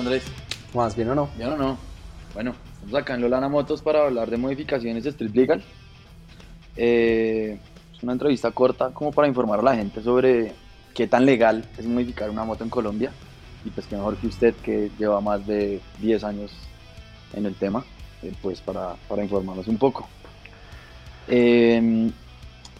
Andrés? 0.00 0.22
¿Más 0.72 0.96
bien 0.96 1.10
o 1.10 1.14
no? 1.14 1.28
Bien 1.36 1.50
o 1.50 1.56
no. 1.56 1.78
Bueno, 2.32 2.54
estamos 2.74 2.94
acá 2.94 3.14
en 3.14 3.20
Lolana 3.20 3.50
Motos 3.50 3.82
para 3.82 4.06
hablar 4.06 4.30
de 4.30 4.38
modificaciones 4.38 5.04
Street 5.04 5.34
Legal. 5.34 5.62
Eh, 6.74 7.58
es 7.94 8.02
una 8.02 8.12
entrevista 8.12 8.50
corta 8.50 8.90
como 8.94 9.12
para 9.12 9.28
informar 9.28 9.60
a 9.60 9.62
la 9.62 9.76
gente 9.76 10.02
sobre 10.02 10.54
qué 10.94 11.06
tan 11.06 11.26
legal 11.26 11.68
es 11.76 11.84
modificar 11.84 12.30
una 12.30 12.44
moto 12.44 12.64
en 12.64 12.70
Colombia. 12.70 13.12
Y 13.62 13.68
pues 13.70 13.86
qué 13.86 13.96
mejor 13.96 14.16
que 14.16 14.26
usted 14.28 14.54
que 14.62 14.90
lleva 14.98 15.20
más 15.20 15.46
de 15.46 15.82
10 16.00 16.24
años 16.24 16.50
en 17.34 17.44
el 17.44 17.54
tema, 17.54 17.84
eh, 18.22 18.32
pues 18.40 18.62
para, 18.62 18.94
para, 19.06 19.22
informarnos 19.22 19.68
un 19.68 19.76
poco. 19.76 20.08
Eh, 21.28 22.10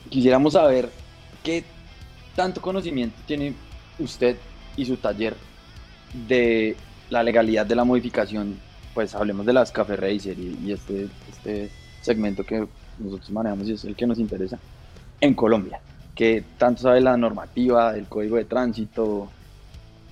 quisiéramos 0.09 0.55
saber 0.55 0.91
qué 1.45 1.65
tanto 2.35 2.63
conocimiento 2.63 3.17
tiene 3.27 3.53
usted 3.99 4.39
y 4.75 4.87
su 4.87 4.97
taller 4.97 5.37
de 6.27 6.77
la 7.11 7.23
legalidad 7.23 7.67
de 7.67 7.75
la 7.75 7.85
modificación, 7.85 8.57
pues 8.95 9.15
hablemos 9.15 9.45
de 9.45 9.53
las 9.53 9.71
Café 9.71 9.97
Racer 9.97 10.39
y, 10.39 10.73
este, 10.73 11.09
este 11.29 11.71
segmento 12.01 12.45
que 12.45 12.67
nosotros 12.99 13.31
manejamos 13.31 13.69
y 13.69 13.73
es 13.73 13.85
el 13.85 13.97
que 13.97 14.07
nos 14.07 14.19
interesa 14.19 14.59
en 15.21 15.35
Colombia. 15.35 15.81
que 16.15 16.45
tanto 16.59 16.83
sabe 16.83 17.01
la 17.01 17.17
normativa, 17.17 17.97
el 17.97 18.07
código 18.07 18.37
de 18.37 18.45
tránsito? 18.45 19.29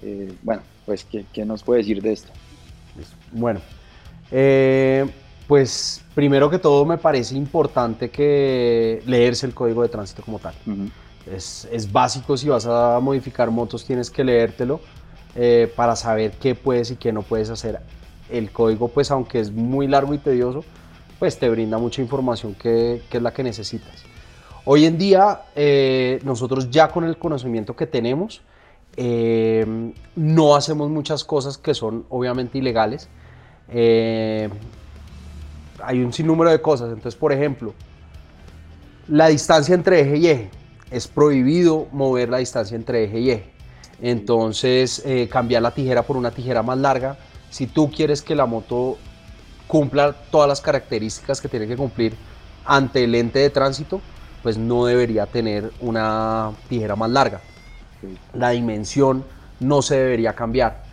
Eh, 0.03 0.33
bueno, 0.43 0.63
pues, 0.87 1.05
¿qué, 1.05 1.45
nos 1.45 1.63
puede 1.63 1.81
decir 1.81 2.01
de 2.01 2.13
esto? 2.13 2.31
Bueno, 3.33 3.61
eh, 4.31 5.07
pues 5.47 6.03
primero 6.15 6.49
que 6.49 6.59
todo 6.59 6.85
me 6.87 6.99
parece 6.99 7.37
importante 7.37 8.11
que 8.11 9.03
leerse 9.07 9.47
el 9.47 9.55
código 9.55 9.83
de 9.83 9.89
tránsito 9.89 10.23
como 10.23 10.39
tal. 10.39 10.55
es, 11.31 11.69
es, 11.71 11.93
básico 11.93 12.37
si 12.37 12.49
vas 12.49 12.65
a 12.67 12.99
modificar 13.01 13.51
motos, 13.51 13.85
tienes 13.85 14.11
que 14.11 14.25
leértelo 14.25 14.81
eh, 15.41 15.73
para 15.77 15.95
saber 15.95 16.33
qué 16.33 16.57
puedes 16.57 16.91
y 16.91 16.97
qué 16.97 17.13
no 17.13 17.23
puedes 17.23 17.49
hacer. 17.49 17.79
El 18.29 18.51
código, 18.51 18.89
pues 18.89 19.13
aunque 19.13 19.39
es 19.39 19.53
muy 19.53 19.87
largo 19.87 20.13
y 20.13 20.19
tedioso, 20.19 20.65
pues 21.21 21.39
te 21.39 21.49
brinda 21.49 21.79
mucha 21.79 22.03
información 22.03 22.57
que, 22.57 23.03
es 23.09 23.23
la 23.23 23.33
que 23.33 23.45
necesitas. 23.45 24.03
Hoy 24.65 24.85
en 24.85 24.99
día, 24.99 25.43
eh, 25.55 26.19
nosotros 26.25 26.73
ya 26.73 26.89
con 26.89 27.05
el 27.05 27.19
conocimiento 27.19 27.77
que 27.77 27.87
tenemos, 27.87 28.43
eh, 28.97 29.93
no 30.17 30.57
hacemos 30.57 30.91
muchas 30.91 31.23
cosas 31.23 31.57
que 31.57 31.73
son 31.73 32.05
obviamente 32.09 32.59
ilegales. 32.59 33.09
hay 33.69 34.51
un 36.03 36.13
sinnúmero 36.13 36.51
de 36.51 36.61
cosas. 36.61 36.89
Entonces, 36.89 37.15
por 37.15 37.33
ejemplo, 37.33 37.75
la 39.07 39.29
distancia 39.29 39.77
entre 39.77 40.01
eje 40.01 40.17
y 40.17 40.27
eje. 40.27 40.51
Es 40.91 41.07
prohibido 41.07 41.87
mover 41.93 42.29
la 42.29 42.39
distancia 42.39 42.75
entre 42.75 43.05
eje 43.05 43.21
y 43.21 43.31
eje. 43.31 43.58
Entonces, 44.01 45.03
eh, 45.05 45.29
cambiar 45.29 45.63
la 45.63 45.73
tijera 45.73 46.03
por 46.03 46.17
una 46.17 46.31
tijera 46.31 46.63
más 46.63 46.79
larga. 46.79 47.17
Si 47.51 47.67
tú 47.67 47.91
quieres 47.91 48.23
que 48.23 48.35
la 48.35 48.47
moto 48.47 48.97
cumpla 49.67 50.13
todas 50.31 50.49
las 50.49 50.61
características 50.61 51.41
que 51.41 51.49
tiene 51.49 51.67
que 51.67 51.77
cumplir 51.77 52.15
ante 52.65 53.05
el 53.05 53.15
ente 53.15 53.39
de 53.41 53.51
tránsito, 53.51 54.01
pues 54.43 54.57
no 54.57 54.87
debería 54.87 55.27
tener 55.27 55.73
una 55.81 56.53
tijera 56.69 56.97
más 56.97 57.11
larga. 57.11 57.41
La 58.33 58.51
dimensión 58.51 59.25
no 59.61 59.83
se 59.83 59.97
debería 59.97 60.35
cambiar. 60.35 60.85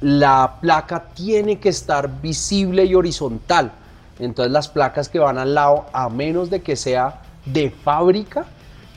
La 0.00 0.56
placa 0.60 1.08
tiene 1.14 1.58
que 1.58 1.68
estar 1.68 2.20
visible 2.22 2.84
y 2.84 2.94
horizontal. 2.94 3.72
Entonces 4.18 4.52
las 4.52 4.68
placas 4.68 5.08
que 5.08 5.18
van 5.18 5.38
al 5.38 5.54
lado, 5.54 5.86
a 5.92 6.08
menos 6.08 6.50
de 6.50 6.62
que 6.62 6.76
sea 6.76 7.22
de 7.44 7.70
fábrica, 7.70 8.46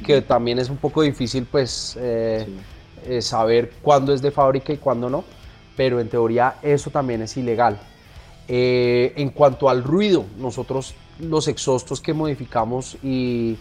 que 0.05 0.21
también 0.21 0.59
es 0.59 0.69
un 0.69 0.77
poco 0.77 1.01
difícil 1.01 1.45
pues 1.49 1.97
eh, 1.99 2.47
eh, 3.07 3.21
saber 3.21 3.71
cuándo 3.81 4.13
es 4.13 4.21
de 4.21 4.31
fábrica 4.31 4.73
y 4.73 4.77
cuándo 4.77 5.09
no, 5.09 5.23
pero 5.75 5.99
en 5.99 6.09
teoría 6.09 6.55
eso 6.61 6.89
también 6.89 7.21
es 7.21 7.35
ilegal. 7.37 7.79
Eh, 8.47 9.13
en 9.15 9.29
cuanto 9.29 9.69
al 9.69 9.83
ruido, 9.83 10.25
nosotros 10.37 10.95
los 11.19 11.47
exhaustos 11.47 12.01
que 12.01 12.13
modificamos 12.13 12.97
y, 13.03 13.57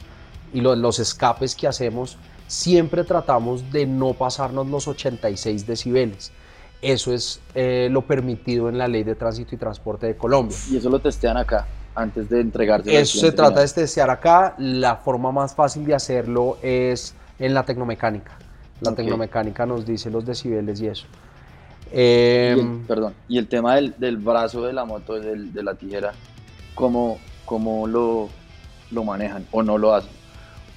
los 0.52 0.98
escapes 0.98 1.54
que 1.54 1.66
hacemos, 1.66 2.18
siempre 2.46 3.04
tratamos 3.04 3.72
de 3.72 3.86
no 3.86 4.12
pasarnos 4.12 4.66
los 4.66 4.86
86 4.86 5.66
decibeles. 5.66 6.30
Eso 6.82 7.14
es 7.14 7.40
eh, 7.54 7.88
lo 7.90 8.02
permitido 8.02 8.68
en 8.68 8.76
la 8.76 8.86
ley 8.86 9.02
de 9.02 9.14
tránsito 9.14 9.54
y 9.54 9.58
transporte 9.58 10.08
de 10.08 10.16
Colombia. 10.16 10.56
¿Y 10.70 10.76
eso 10.76 10.90
lo 10.90 10.98
testean 10.98 11.38
acá? 11.38 11.66
antes 11.94 12.28
de 12.28 12.40
entregarse. 12.40 13.00
Eso 13.00 13.18
se 13.18 13.32
trata 13.32 13.60
de 13.60 13.68
testear 13.68 14.10
acá. 14.10 14.54
La 14.58 14.96
forma 14.96 15.32
más 15.32 15.54
fácil 15.54 15.84
de 15.84 15.94
hacerlo 15.94 16.58
es 16.62 17.14
en 17.38 17.54
la 17.54 17.64
tecnomecánica. 17.64 18.32
La 18.82 18.94
tecnomecánica 18.94 19.64
nos 19.64 19.86
dice 19.86 20.10
los 20.10 20.24
decibeles 20.24 20.80
y 20.80 20.88
eso. 20.88 21.06
Em, 21.92 22.84
perdón, 22.86 23.14
y 23.28 23.38
el 23.38 23.46
tema 23.48 23.76
del, 23.76 24.16
brazo 24.16 24.62
de 24.62 24.72
la 24.72 24.84
moto, 24.84 25.14
de 25.14 25.62
la 25.62 25.74
tijera, 25.74 26.12
¿cómo, 26.74 27.18
cómo 27.44 27.86
lo, 27.86 28.28
lo 28.90 29.04
manejan 29.04 29.46
o 29.52 29.62
no 29.62 29.78
lo 29.78 29.94
hacen? 29.94 30.10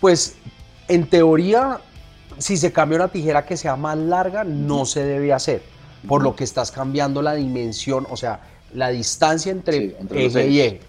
Pues 0.01 0.35
en 0.87 1.07
teoría, 1.09 1.79
si 2.37 2.57
se 2.57 2.71
cambia 2.71 2.97
una 2.97 3.07
tijera 3.07 3.45
que 3.45 3.57
sea 3.57 3.75
más 3.75 3.97
larga, 3.97 4.43
no 4.43 4.85
se 4.85 5.03
debe 5.03 5.31
hacer, 5.33 5.61
por 6.07 6.21
lo 6.21 6.35
que 6.35 6.43
estás 6.43 6.71
cambiando 6.71 7.21
la 7.21 7.33
dimensión, 7.33 8.05
o 8.09 8.17
sea, 8.17 8.41
la 8.73 8.89
distancia 8.89 9.51
entre, 9.51 9.95
eje 10.11 10.47
y 10.49 10.59
eje. 10.59 10.81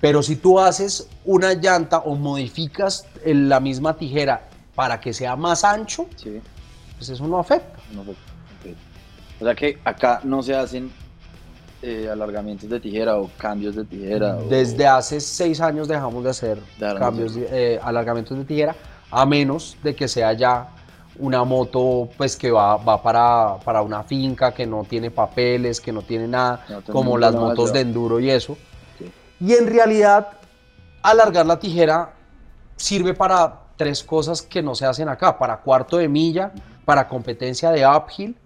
Pero 0.00 0.22
si 0.22 0.36
tú 0.36 0.60
haces 0.60 1.08
una 1.24 1.54
llanta 1.54 1.98
o 1.98 2.14
modificas 2.14 3.06
la 3.24 3.58
misma 3.58 3.96
tijera 3.96 4.49
para 4.80 4.98
que 4.98 5.12
sea 5.12 5.36
más 5.36 5.62
ancho, 5.62 6.06
pues 6.96 7.10
eso 7.10 7.28
no 7.28 7.38
afecta. 7.38 7.78
O 9.38 9.44
sea 9.44 9.54
que 9.54 9.78
acá 9.84 10.22
no 10.24 10.42
se 10.42 10.56
hacen 10.56 10.90
eh, 11.82 12.08
alargamientos 12.10 12.70
de 12.70 12.80
tijera 12.80 13.18
o 13.18 13.30
cambios 13.36 13.76
de 13.76 13.84
tijera. 13.84 14.36
Desde 14.36 14.86
hace 14.86 15.20
seis 15.20 15.60
años 15.60 15.86
dejamos 15.86 16.24
de 16.24 16.30
hacer 16.30 16.58
cambios, 16.98 17.34
de, 17.34 17.74
eh, 17.74 17.80
alargamientos 17.82 18.38
de 18.38 18.44
tijera, 18.46 18.74
a 19.10 19.26
menos 19.26 19.76
de 19.82 19.94
que 19.94 20.08
sea 20.08 20.32
ya 20.32 20.70
una 21.18 21.44
moto 21.44 22.08
pues 22.16 22.34
que 22.34 22.50
va, 22.50 22.78
va 22.78 23.02
para, 23.02 23.58
para, 23.62 23.82
una 23.82 24.02
finca, 24.02 24.54
que 24.54 24.66
no 24.66 24.84
tiene 24.84 25.10
papeles, 25.10 25.78
que 25.78 25.92
no 25.92 26.00
tiene 26.00 26.26
nada, 26.26 26.64
como 26.90 27.18
las 27.18 27.34
motos 27.34 27.70
de 27.70 27.80
enduro 27.80 28.18
y 28.18 28.30
eso. 28.30 28.56
Y 29.40 29.52
en 29.52 29.66
realidad, 29.66 30.28
alargar 31.02 31.44
la 31.44 31.58
tijera 31.58 32.14
sirve 32.76 33.12
para 33.12 33.59
tres 33.80 34.04
cosas 34.04 34.42
que 34.42 34.62
no 34.62 34.74
se 34.74 34.84
hacen 34.84 35.08
acá, 35.08 35.38
para 35.38 35.56
cuarto 35.56 35.96
de 35.96 36.06
milla, 36.06 36.52
para 36.84 37.08
competencia 37.08 37.70
de 37.70 37.86
uphill 37.86 38.36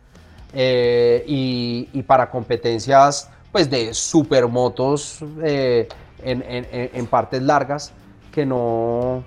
eh, 0.52 1.24
y, 1.26 2.02
para 2.04 2.30
competencias 2.30 3.28
pues, 3.50 3.68
de 3.68 3.92
supermotos 3.94 5.18
eh, 5.42 5.88
en, 6.22 7.06
partes 7.08 7.42
largas 7.42 7.92
que 8.30 8.46
no, 8.46 9.24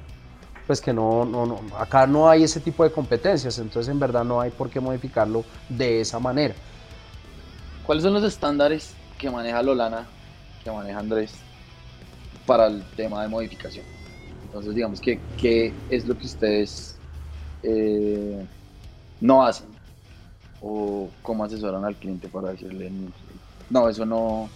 pues 0.65 0.79
que 0.79 0.93
no, 0.93 1.59
acá 1.77 2.07
no 2.07 2.29
hay 2.29 2.43
ese 2.43 2.61
tipo 2.61 2.85
de 2.85 2.91
competencias, 2.93 3.59
entonces 3.59 3.91
en 3.91 3.99
verdad 3.99 4.23
no 4.23 4.39
hay 4.39 4.49
por 4.49 4.69
qué 4.69 4.79
modificarlo 4.79 5.43
de 5.67 5.99
esa 5.99 6.19
manera. 6.19 6.55
¿Cuáles 7.85 8.05
son 8.05 8.13
los 8.13 8.23
estándares 8.23 8.93
que 9.17 9.29
maneja 9.29 9.61
Lolana, 9.61 10.07
que 10.63 10.71
maneja 10.71 10.99
Andrés 10.99 11.33
para 12.45 12.67
el 12.67 12.81
tema 12.95 13.23
de 13.23 13.27
modificación? 13.27 13.96
Entonces, 14.57 14.73
digamos, 14.73 14.99
que 14.99 15.19
¿qué 15.39 15.71
es 15.87 16.07
lo 16.07 16.17
que 16.17 16.25
ustedes 16.25 16.95
eh, 17.61 18.43
no 19.21 19.45
hacen? 19.45 19.67
¿O 20.63 21.09
cómo 21.21 21.43
asesoran 21.43 21.85
al 21.85 21.95
cliente 21.95 22.27
para 22.27 22.49
decirle, 22.49 22.91
no, 23.69 23.87
eso 23.87 24.03
no... 24.03 24.49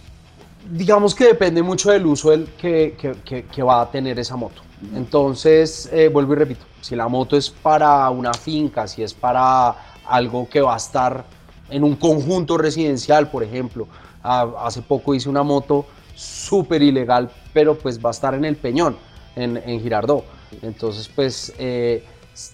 Digamos 0.71 1.13
que 1.13 1.25
depende 1.25 1.61
mucho 1.61 1.91
del 1.91 2.07
uso 2.07 2.31
del 2.31 2.47
que, 2.53 2.97
que, 3.23 3.45
que, 3.45 3.61
va 3.61 3.81
a 3.81 3.91
tener 3.91 4.17
esa 4.17 4.35
moto. 4.35 4.63
Entonces, 4.95 5.87
eh, 5.93 6.07
vuelvo 6.07 6.33
y 6.33 6.37
repito, 6.37 6.65
si 6.81 6.95
la 6.95 7.07
moto 7.07 7.37
es 7.37 7.51
para 7.51 8.09
una 8.09 8.33
finca, 8.33 8.87
si 8.87 9.03
es 9.03 9.13
para 9.13 9.75
algo 10.07 10.49
que 10.49 10.61
va 10.61 10.73
a 10.73 10.77
estar 10.77 11.25
en 11.69 11.83
un 11.83 11.95
conjunto 11.95 12.57
residencial, 12.57 13.29
por 13.29 13.43
ejemplo, 13.43 13.87
hace 14.23 14.81
poco 14.81 15.13
hice 15.13 15.29
una 15.29 15.43
moto 15.43 15.85
súper 16.15 16.81
ilegal, 16.81 17.29
pero 17.53 17.77
pues 17.77 18.03
va 18.03 18.09
a 18.09 18.13
estar 18.13 18.33
en 18.33 18.45
el 18.45 18.55
peñón 18.55 18.97
en, 19.35 19.57
en 19.57 19.79
Girardot. 19.81 20.23
Entonces, 20.61 21.09
pues, 21.13 21.53
eh, 21.57 22.03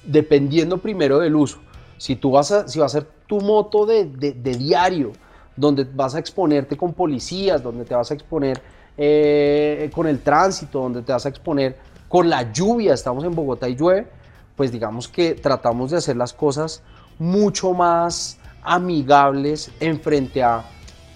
dependiendo 0.03 0.77
primero 0.77 1.19
del 1.19 1.35
uso, 1.35 1.59
si 1.97 2.15
tú 2.15 2.31
vas 2.31 2.51
a, 2.51 2.67
si 2.67 2.79
va 2.79 2.85
a 2.85 2.89
ser 2.89 3.07
tu 3.27 3.41
moto 3.41 3.85
de, 3.85 4.05
de, 4.05 4.33
diario, 4.33 5.11
donde 5.55 5.83
vas 5.83 6.15
a 6.15 6.19
exponerte 6.19 6.77
con 6.77 6.93
policías, 6.93 7.61
donde 7.61 7.83
te 7.83 7.95
vas 7.95 8.11
a 8.11 8.13
exponer 8.13 8.61
eh, 8.97 9.89
con 9.93 10.07
el 10.07 10.19
tránsito, 10.19 10.79
donde 10.81 11.01
te 11.01 11.11
vas 11.11 11.25
a 11.25 11.29
exponer 11.29 11.77
con 12.07 12.29
la 12.29 12.51
lluvia, 12.51 12.93
estamos 12.93 13.23
en 13.23 13.35
Bogotá 13.35 13.67
y 13.67 13.75
llueve, 13.75 14.07
pues 14.55 14.71
digamos 14.71 15.07
que 15.07 15.33
tratamos 15.33 15.91
de 15.91 15.97
hacer 15.97 16.15
las 16.15 16.33
cosas 16.33 16.81
mucho 17.19 17.73
más 17.73 18.39
amigables 18.63 19.71
en 19.79 19.99
frente 19.99 20.43
a 20.43 20.63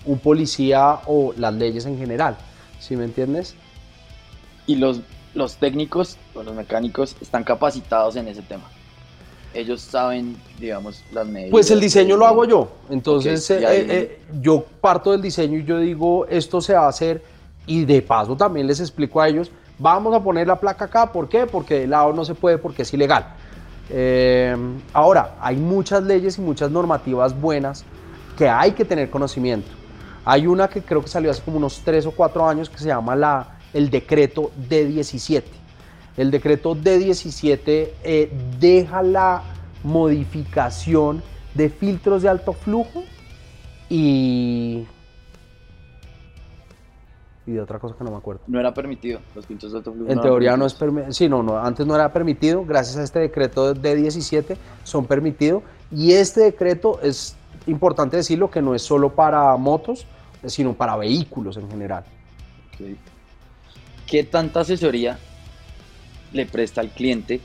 un 0.05 0.19
policía 0.19 0.99
o 1.05 1.33
las 1.37 1.53
leyes 1.53 1.85
en 1.85 1.97
general, 1.97 2.35
¿sí 2.79 2.95
me 2.95 3.05
entiendes? 3.05 3.55
Y 4.65 4.75
los 4.75 5.01
los 5.33 5.55
técnicos 5.57 6.17
o 6.33 6.43
los 6.43 6.53
mecánicos 6.53 7.15
están 7.21 7.43
capacitados 7.43 8.15
en 8.15 8.27
ese 8.27 8.41
tema. 8.41 8.63
ellos 9.53 9.81
saben, 9.81 10.37
digamos, 10.59 11.03
las 11.11 11.27
medidas. 11.27 11.51
Pues 11.51 11.69
el 11.71 11.81
diseño 11.81 12.15
lo 12.15 12.25
hago 12.25 12.45
yo. 12.45 12.71
Entonces, 12.89 13.49
eh, 13.51 13.59
eh, 13.61 14.21
yo 14.41 14.65
parto 14.79 15.11
del 15.11 15.21
diseño 15.21 15.57
y 15.57 15.65
yo 15.65 15.79
digo, 15.79 16.25
esto 16.27 16.61
se 16.61 16.73
va 16.73 16.85
a 16.85 16.89
hacer. 16.89 17.21
Y 17.67 17.85
de 17.85 18.01
paso 18.01 18.35
también 18.35 18.65
les 18.65 18.79
explico 18.79 19.21
a 19.21 19.27
ellos, 19.27 19.51
vamos 19.77 20.15
a 20.15 20.23
poner 20.23 20.47
la 20.47 20.57
placa 20.57 20.85
acá. 20.85 21.11
¿Por 21.11 21.27
qué? 21.27 21.45
Porque 21.45 21.81
de 21.81 21.87
lado 21.87 22.13
no 22.13 22.23
se 22.23 22.33
puede, 22.33 22.57
porque 22.57 22.83
es 22.83 22.93
ilegal. 22.93 23.35
Eh, 23.89 24.55
ahora, 24.93 25.35
hay 25.41 25.57
muchas 25.57 26.01
leyes 26.03 26.37
y 26.37 26.41
muchas 26.41 26.71
normativas 26.71 27.39
buenas 27.39 27.83
que 28.37 28.47
hay 28.47 28.71
que 28.71 28.85
tener 28.85 29.09
conocimiento. 29.09 29.69
Hay 30.23 30.47
una 30.47 30.69
que 30.69 30.81
creo 30.81 31.01
que 31.01 31.09
salió 31.09 31.29
hace 31.29 31.41
como 31.41 31.57
unos 31.57 31.81
3 31.83 32.05
o 32.05 32.11
4 32.11 32.47
años 32.47 32.69
que 32.69 32.77
se 32.77 32.87
llama 32.87 33.15
la, 33.15 33.59
el 33.73 33.89
decreto 33.89 34.51
D17 34.69 35.43
el 36.17 36.31
decreto 36.31 36.75
D17 36.75 37.89
eh, 38.03 38.31
deja 38.59 39.01
la 39.01 39.43
modificación 39.83 41.23
de 41.53 41.69
filtros 41.69 42.21
de 42.21 42.29
alto 42.29 42.53
flujo 42.53 43.03
y, 43.89 44.85
y 47.45 47.51
de 47.51 47.61
otra 47.61 47.79
cosa 47.79 47.95
que 47.97 48.03
no 48.03 48.11
me 48.11 48.17
acuerdo. 48.17 48.41
No 48.47 48.59
era 48.59 48.73
permitido 48.73 49.19
los 49.35 49.45
filtros 49.45 49.71
de 49.71 49.77
alto 49.79 49.93
flujo. 49.93 50.11
En 50.11 50.21
teoría 50.21 50.57
no 50.57 50.65
es 50.65 50.73
permitido. 50.73 51.13
Sí, 51.13 51.29
no, 51.29 51.41
no, 51.41 51.57
antes 51.57 51.85
no 51.85 51.95
era 51.95 52.11
permitido. 52.11 52.65
Gracias 52.65 52.97
a 52.97 53.03
este 53.03 53.19
decreto 53.19 53.73
D17 53.73 54.57
son 54.83 55.05
permitidos. 55.05 55.63
Y 55.91 56.11
este 56.11 56.41
decreto 56.41 56.99
es 57.01 57.35
importante 57.67 58.17
decirlo 58.17 58.51
que 58.51 58.61
no 58.61 58.75
es 58.75 58.81
solo 58.81 59.13
para 59.13 59.55
motos, 59.55 60.05
sino 60.45 60.73
para 60.73 60.97
vehículos 60.97 61.57
en 61.57 61.69
general. 61.69 62.03
¿Qué 64.11 64.25
tanta 64.25 64.59
asesoría 64.59 65.17
le 66.33 66.45
presta 66.45 66.81
al 66.81 66.89
cliente 66.89 67.39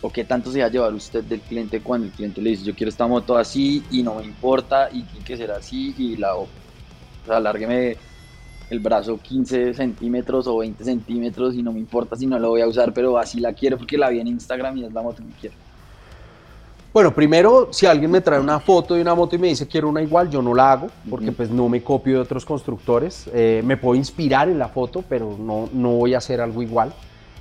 o 0.00 0.10
qué 0.10 0.24
tanto 0.24 0.50
se 0.50 0.58
va 0.58 0.66
a 0.66 0.68
llevar 0.68 0.92
usted 0.92 1.22
del 1.22 1.40
cliente 1.42 1.80
cuando 1.80 2.08
el 2.08 2.12
cliente 2.12 2.42
le 2.42 2.50
dice 2.50 2.64
yo 2.64 2.74
quiero 2.74 2.88
esta 2.88 3.06
moto 3.06 3.36
así 3.36 3.84
y 3.88 4.02
no 4.02 4.16
me 4.16 4.24
importa 4.24 4.88
y 4.92 5.04
tiene 5.04 5.24
que 5.24 5.36
ser 5.36 5.52
así 5.52 5.94
y 5.96 6.16
la 6.16 6.34
o 6.34 6.48
sea, 7.24 7.36
alárgueme 7.36 7.96
el 8.70 8.80
brazo 8.80 9.16
15 9.16 9.74
centímetros 9.74 10.48
o 10.48 10.58
20 10.58 10.82
centímetros 10.82 11.54
y 11.54 11.62
no 11.62 11.72
me 11.72 11.78
importa 11.78 12.16
si 12.16 12.26
no 12.26 12.36
lo 12.36 12.48
voy 12.48 12.62
a 12.62 12.66
usar 12.66 12.92
pero 12.92 13.16
así 13.16 13.38
la 13.38 13.52
quiero 13.52 13.78
porque 13.78 13.96
la 13.96 14.10
vi 14.10 14.18
en 14.18 14.26
Instagram 14.26 14.78
y 14.78 14.86
es 14.86 14.92
la 14.92 15.02
moto 15.02 15.22
que 15.22 15.40
quiero 15.40 15.54
bueno, 16.92 17.14
primero, 17.14 17.68
si 17.70 17.86
alguien 17.86 18.10
me 18.10 18.20
trae 18.20 18.38
una 18.38 18.60
foto 18.60 18.94
de 18.94 19.00
una 19.00 19.14
moto 19.14 19.34
y 19.34 19.38
me 19.38 19.48
dice 19.48 19.66
quiero 19.66 19.88
una 19.88 20.02
igual, 20.02 20.28
yo 20.28 20.42
no 20.42 20.54
la 20.54 20.72
hago, 20.72 20.88
porque 21.08 21.32
pues 21.32 21.50
no 21.50 21.68
me 21.68 21.82
copio 21.82 22.16
de 22.16 22.20
otros 22.20 22.44
constructores. 22.44 23.30
Eh, 23.32 23.62
me 23.64 23.78
puedo 23.78 23.94
inspirar 23.94 24.50
en 24.50 24.58
la 24.58 24.68
foto, 24.68 25.02
pero 25.08 25.36
no, 25.38 25.70
no 25.72 25.92
voy 25.92 26.12
a 26.12 26.18
hacer 26.18 26.40
algo 26.40 26.62
igual. 26.62 26.92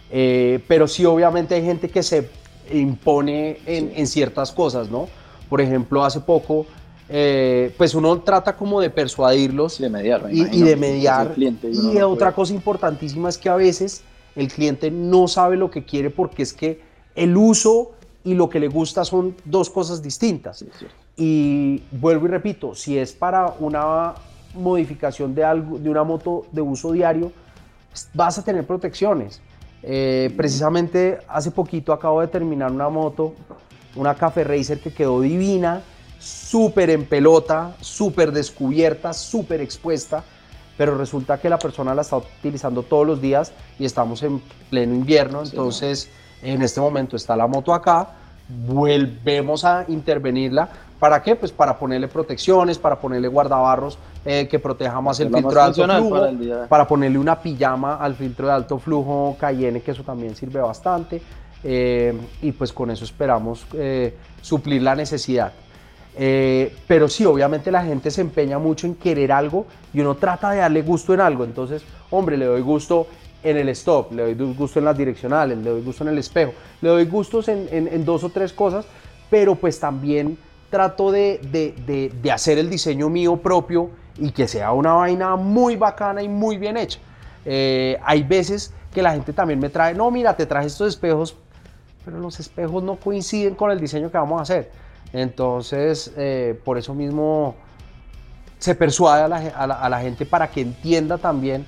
Eh, 0.10 0.64
pero 0.68 0.88
sí, 0.88 1.06
obviamente 1.06 1.56
hay 1.56 1.64
gente 1.64 1.90
que 1.90 2.02
se 2.02 2.30
impone 2.72 3.60
en, 3.66 4.08
ciertas 4.08 4.54
cosas, 4.54 4.90
¿no? 4.90 5.08
Por 5.50 5.60
ejemplo, 5.60 6.04
hace 6.06 6.22
poco, 6.22 6.66
eh, 7.10 7.74
pues 7.78 7.94
uno 7.94 8.20
trata 8.22 8.56
como 8.56 8.80
de 8.80 8.90
persuadirlos 8.90 9.80
de 9.80 9.90
mediar, 9.90 10.28
y, 10.32 10.62
de 10.62 10.76
mediar. 10.78 11.34
y, 11.38 11.98
otra 11.98 12.34
cosa 12.34 12.54
importantísima 12.54 13.28
es 13.28 13.38
que 13.38 13.50
a 13.50 13.56
veces 13.56 14.04
el 14.36 14.48
cliente 14.48 14.92
no 14.92 15.28
sabe 15.28 15.58
lo 15.58 15.70
que 15.70 15.84
quiere 15.84 16.10
porque 16.10 16.44
es 16.44 16.54
que 16.54 16.82
el 17.16 17.36
uso 17.36 17.92
y 18.24 18.34
lo 18.34 18.50
que 18.50 18.60
le 18.60 18.68
gusta 18.68 19.04
son 19.04 19.36
dos 19.46 19.70
cosas 19.70 20.02
distintas. 20.02 20.66
y 21.18 21.84
vuelvo 21.92 22.26
y 22.26 22.30
repito, 22.30 22.74
si 22.76 22.98
es 22.98 23.14
para 23.14 23.54
una 23.60 24.14
modificación 24.54 25.34
de 25.36 25.44
algo, 25.44 25.78
de 25.78 25.90
una 25.90 26.04
moto 26.04 26.46
de 26.52 26.62
uso 26.62 26.92
diario, 26.92 27.32
vas 28.14 28.38
a 28.38 28.44
tener 28.44 28.66
protecciones. 28.66 29.42
Eh, 29.84 30.32
precisamente 30.38 31.20
hace 31.28 31.52
poquito 31.52 31.92
acabo 31.92 32.22
de 32.22 32.28
terminar 32.28 32.72
una 32.72 32.90
moto, 32.90 33.34
una 33.96 34.16
Café 34.16 34.44
Racer 34.44 34.80
que 34.80 34.94
quedó 34.94 35.22
divina, 35.22 35.82
súper 36.20 36.92
en 36.92 37.06
pelota, 37.06 37.76
súper 37.82 38.32
descubierta, 38.32 39.12
súper 39.14 39.60
expuesta, 39.62 40.24
pero 40.78 40.98
resulta 40.98 41.40
que 41.40 41.50
la 41.50 41.58
persona 41.58 41.96
la 41.96 42.04
está 42.04 42.18
utilizando 42.18 42.84
todos 42.84 43.08
los 43.08 43.22
días 43.22 43.54
y 43.80 43.86
estamos 43.86 44.22
en 44.24 44.40
pleno 44.70 44.94
invierno, 44.94 45.44
entonces 45.44 46.10
en 46.42 46.62
este 46.62 46.80
momento 46.80 47.16
está 47.16 47.36
la 47.36 47.48
moto 47.48 47.74
acá, 47.74 48.08
volvemos 48.68 49.64
a 49.64 49.86
intervenirla. 49.88 50.70
¿Para 51.00 51.22
qué? 51.22 51.36
Pues 51.36 51.52
para 51.52 51.78
ponerle 51.78 52.08
protecciones, 52.08 52.78
para 52.78 53.00
ponerle 53.00 53.28
guardabarros 53.28 53.98
eh, 54.24 54.48
que 54.48 54.60
proteja 54.60 55.02
más 55.02 55.20
el 55.20 55.34
filtro 55.34 55.52
de 55.52 55.62
alto 55.62 55.84
flujo, 55.84 56.68
para, 56.70 56.88
ponerle 56.88 57.18
una 57.18 57.40
pijama 57.40 57.96
al 57.96 58.14
filtro 58.14 58.46
de 58.46 58.54
alto 58.54 58.78
flujo 58.78 59.36
Cayenne, 59.40 59.82
que 59.82 59.92
eso 59.92 60.04
también 60.04 60.36
sirve 60.36 60.62
bastante. 60.62 61.22
Eh, 61.64 62.16
y 62.42 62.52
pues 62.52 62.72
con 62.72 62.92
eso 62.92 63.04
esperamos 63.04 63.66
eh, 63.74 64.16
suplir 64.42 64.82
la 64.82 64.96
necesidad. 64.96 65.52
pero 66.16 67.08
sí, 67.08 67.26
obviamente 67.26 67.72
la 67.72 67.84
gente 67.84 68.12
se 68.12 68.22
empeña 68.22 68.60
mucho 68.60 68.86
en 68.86 68.94
querer 68.94 69.32
algo 69.32 69.66
y 69.94 70.02
uno 70.02 70.16
trata 70.16 70.52
de 70.52 70.58
darle 70.60 70.84
gusto 70.84 71.16
en 71.16 71.22
algo. 71.22 71.44
Entonces, 71.46 71.82
hombre, 72.12 72.38
le 72.38 72.46
doy 72.46 72.62
gusto 72.62 73.08
en 73.44 73.58
el 73.58 73.70
stop, 73.70 74.12
le 74.12 74.36
doy 74.36 74.54
gusto 74.54 74.80
en 74.80 74.86
las 74.86 74.98
direccionales, 74.98 75.58
le 75.58 75.70
doy 75.70 75.82
gusto 75.82 76.04
en 76.04 76.10
el 76.10 76.18
espejo, 76.18 76.54
le 76.82 76.90
doy 76.90 77.06
gustos 77.06 77.48
en, 77.48 77.68
en 77.72 78.06
dos 78.06 78.24
o 78.24 78.30
tres 78.30 78.54
cosas, 78.54 78.86
pero 79.30 79.56
pues 79.56 79.80
también 79.80 80.38
trato 80.72 81.12
de, 81.12 81.40
de, 81.52 82.10
de, 82.10 82.32
hacer 82.32 82.58
el 82.58 82.70
diseño 82.70 83.10
mío 83.10 83.38
propio 83.38 83.92
y 84.18 84.32
que 84.32 84.48
sea 84.48 84.72
una 84.72 84.94
vaina 84.94 85.36
muy 85.36 85.76
bacana 85.76 86.24
y 86.24 86.30
muy 86.30 86.58
bien 86.58 86.78
hecha. 86.78 87.00
Eh, 87.46 88.00
hay 88.04 88.24
veces 88.24 88.74
que 88.92 89.04
la 89.04 89.12
gente 89.12 89.34
también 89.34 89.60
me 89.60 89.70
trae, 89.70 89.94
no, 89.94 90.10
mira, 90.10 90.36
te 90.36 90.46
traje 90.46 90.68
estos 90.68 90.88
espejos, 90.88 91.36
pero 92.04 92.20
los 92.20 92.40
espejos 92.40 92.82
no 92.82 92.96
coinciden 92.96 93.54
con 93.54 93.70
el 93.70 93.80
diseño 93.80 94.10
que 94.10 94.18
vamos 94.18 94.40
a 94.40 94.44
hacer. 94.44 94.72
Entonces, 95.14 96.14
eh, 96.18 96.60
por 96.64 96.78
eso 96.78 96.96
mismo 96.96 97.56
se 98.58 98.74
persuade 98.74 99.24
a 99.24 99.28
la, 99.28 99.38
a 99.38 99.90
la, 99.90 100.00
gente 100.00 100.26
para 100.26 100.50
que 100.50 100.62
entienda 100.62 101.18
también 101.18 101.66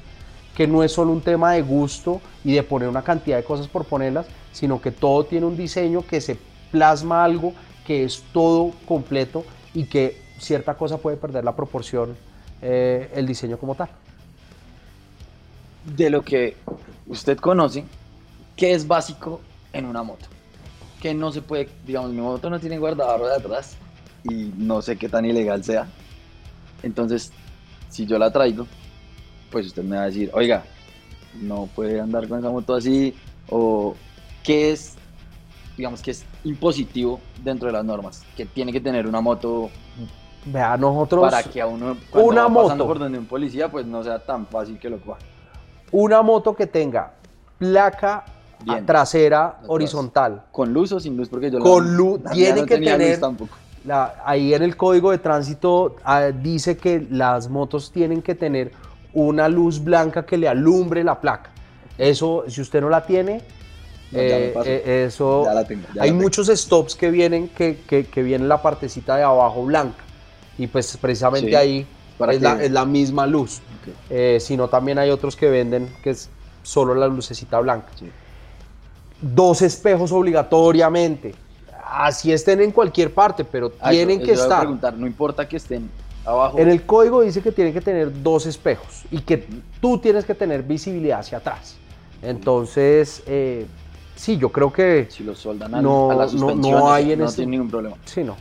que 0.55 0.67
no 0.67 0.83
es 0.83 0.91
solo 0.91 1.11
un 1.11 1.21
tema 1.21 1.51
de 1.53 1.61
gusto 1.61 2.21
y 2.43 2.53
de 2.53 2.63
poner 2.63 2.89
una 2.89 3.03
cantidad 3.03 3.37
de 3.37 3.43
cosas 3.43 3.67
por 3.67 3.85
ponerlas, 3.85 4.27
sino 4.51 4.81
que 4.81 4.91
todo 4.91 5.25
tiene 5.25 5.45
un 5.45 5.57
diseño 5.57 6.05
que 6.05 6.21
se 6.21 6.37
plasma 6.71 7.23
algo 7.23 7.53
que 7.85 8.03
es 8.03 8.23
todo 8.31 8.71
completo 8.87 9.43
y 9.73 9.85
que 9.85 10.21
cierta 10.39 10.75
cosa 10.75 10.97
puede 10.97 11.17
perder 11.17 11.43
la 11.43 11.55
proporción 11.55 12.15
eh, 12.61 13.11
el 13.15 13.25
diseño 13.25 13.57
como 13.57 13.75
tal. 13.75 13.89
De 15.83 16.09
lo 16.09 16.21
que 16.21 16.55
usted 17.07 17.37
conoce, 17.37 17.83
¿qué 18.55 18.73
es 18.73 18.87
básico 18.87 19.41
en 19.73 19.85
una 19.85 20.03
moto? 20.03 20.25
Que 21.01 21.13
no 21.13 21.31
se 21.31 21.41
puede, 21.41 21.67
digamos, 21.85 22.11
mi 22.11 22.21
moto 22.21 22.49
no 22.49 22.59
tiene 22.59 22.77
guardabarro 22.77 23.27
de 23.27 23.35
atrás 23.35 23.75
y 24.23 24.53
no 24.55 24.81
sé 24.81 24.97
qué 24.97 25.09
tan 25.09 25.25
ilegal 25.25 25.63
sea. 25.63 25.87
Entonces, 26.83 27.31
si 27.89 28.05
yo 28.05 28.17
la 28.17 28.31
traigo, 28.31 28.65
pues 29.53 29.67
usted 29.67 29.83
me 29.83 29.95
va 29.95 30.03
a 30.03 30.05
decir, 30.07 30.29
oiga, 30.33 30.65
no 31.41 31.69
puede 31.73 32.01
andar 32.01 32.27
con 32.27 32.39
esa 32.39 32.49
moto 32.49 32.73
así, 32.75 33.13
o 33.49 33.95
qué 34.43 34.71
es 34.71 34.97
digamos 35.77 36.01
que 36.01 36.11
es 36.11 36.25
impositivo 36.43 37.19
dentro 37.43 37.67
de 37.67 37.73
las 37.73 37.85
normas, 37.85 38.23
que 38.35 38.45
tiene 38.45 38.71
que 38.71 38.81
tener 38.81 39.07
una 39.07 39.21
moto. 39.21 39.69
Vea, 40.45 40.77
nosotros. 40.77 41.21
Para 41.21 41.43
que 41.43 41.61
a 41.61 41.67
uno, 41.67 41.95
cuando 42.09 42.29
una 42.29 42.47
va 42.47 42.63
pasando 42.63 42.85
por 42.85 42.99
donde 42.99 43.17
un 43.17 43.25
policía, 43.25 43.71
pues 43.71 43.85
no 43.85 44.03
sea 44.03 44.19
tan 44.19 44.45
fácil 44.47 44.77
que 44.77 44.89
lo 44.89 44.99
coja. 44.99 45.19
Una 45.91 46.21
moto 46.21 46.55
que 46.55 46.67
tenga 46.67 47.13
placa 47.57 48.25
trasera 48.85 49.59
horizontal. 49.67 50.43
¿Con 50.51 50.73
luz 50.73 50.91
o 50.91 50.99
sin 50.99 51.15
luz? 51.15 51.29
Porque 51.29 51.51
yo 51.51 51.59
Con 51.59 51.95
luz, 51.95 52.21
tiene 52.31 52.65
que 52.65 52.77
tener. 52.77 53.19
tampoco. 53.19 53.55
ahí 54.25 54.53
en 54.53 54.63
el 54.63 54.75
código 54.75 55.11
de 55.11 55.17
tránsito 55.17 55.95
ah, 56.03 56.27
dice 56.27 56.77
que 56.77 57.05
las 57.09 57.49
motos 57.49 57.91
tienen 57.91 58.21
que 58.21 58.35
tener 58.35 58.71
una 59.13 59.47
luz 59.47 59.83
blanca 59.83 60.25
que 60.25 60.37
le 60.37 60.47
alumbre 60.47 61.03
la 61.03 61.19
placa. 61.19 61.51
Eso, 61.97 62.45
si 62.47 62.61
usted 62.61 62.81
no 62.81 62.89
la 62.89 63.05
tiene, 63.05 63.41
eh, 64.11 64.53
eh, 64.65 65.05
eso, 65.07 65.45
hay 65.99 66.11
muchos 66.11 66.47
stops 66.47 66.95
que 66.95 67.09
vienen 67.09 67.49
que, 67.49 67.77
que, 67.87 68.23
vienen 68.23 68.47
la 68.47 68.61
partecita 68.61 69.15
de 69.15 69.23
abajo 69.23 69.65
blanca 69.65 70.03
y 70.57 70.67
pues 70.67 70.95
precisamente 70.97 71.57
ahí 71.57 71.87
es, 72.29 72.71
la, 72.71 72.85
misma 72.85 73.25
luz. 73.25 73.61
Eh, 74.09 74.37
sino 74.39 74.67
también 74.67 74.99
hay 74.99 75.09
otros 75.09 75.35
que 75.35 75.49
venden 75.49 75.89
que 76.03 76.11
es 76.11 76.29
solo 76.61 76.93
la 76.93 77.07
lucecita 77.07 77.59
blanca. 77.59 77.87
Dos 79.19 79.61
espejos 79.61 80.11
obligatoriamente. 80.11 81.33
Así 81.85 82.31
estén 82.31 82.61
en 82.61 82.71
cualquier 82.71 83.13
parte, 83.13 83.43
pero 83.43 83.71
tienen 83.71 84.21
que 84.21 84.33
estar. 84.33 84.61
Preguntar, 84.61 84.95
no 84.95 85.05
importa 85.05 85.47
que 85.47 85.57
estén 85.57 85.89
abajo. 86.25 86.59
En 86.59 86.69
el 86.69 86.83
código 86.83 87.21
dice 87.21 87.41
que 87.41 87.51
tienen 87.51 87.73
que 87.73 87.81
tener 87.81 88.23
dos 88.23 88.45
espejos 88.45 89.03
y 89.11 89.19
que 89.21 89.47
tú 89.81 89.97
tienes 89.97 90.25
que 90.25 90.35
tener 90.35 90.63
visibilidad 90.63 91.19
hacia 91.19 91.39
atrás. 91.39 91.75
Entonces, 92.21 93.23
eh, 93.27 93.65
sí, 94.15 94.37
yo 94.37 94.49
creo 94.49 94.71
que 94.71 95.07
si 95.09 95.23
lo 95.23 95.35
soldan 95.35 95.75
a, 95.75 95.81
no, 95.81 96.13
la 96.13 96.27
no, 96.27 96.55
no, 96.55 96.91
hay 96.91 97.11
en 97.11 97.19
no 97.19 97.25
este... 97.25 97.45
ningún 97.45 97.69
problema. 97.69 97.97
Sí, 98.05 98.23
no. 98.23 98.35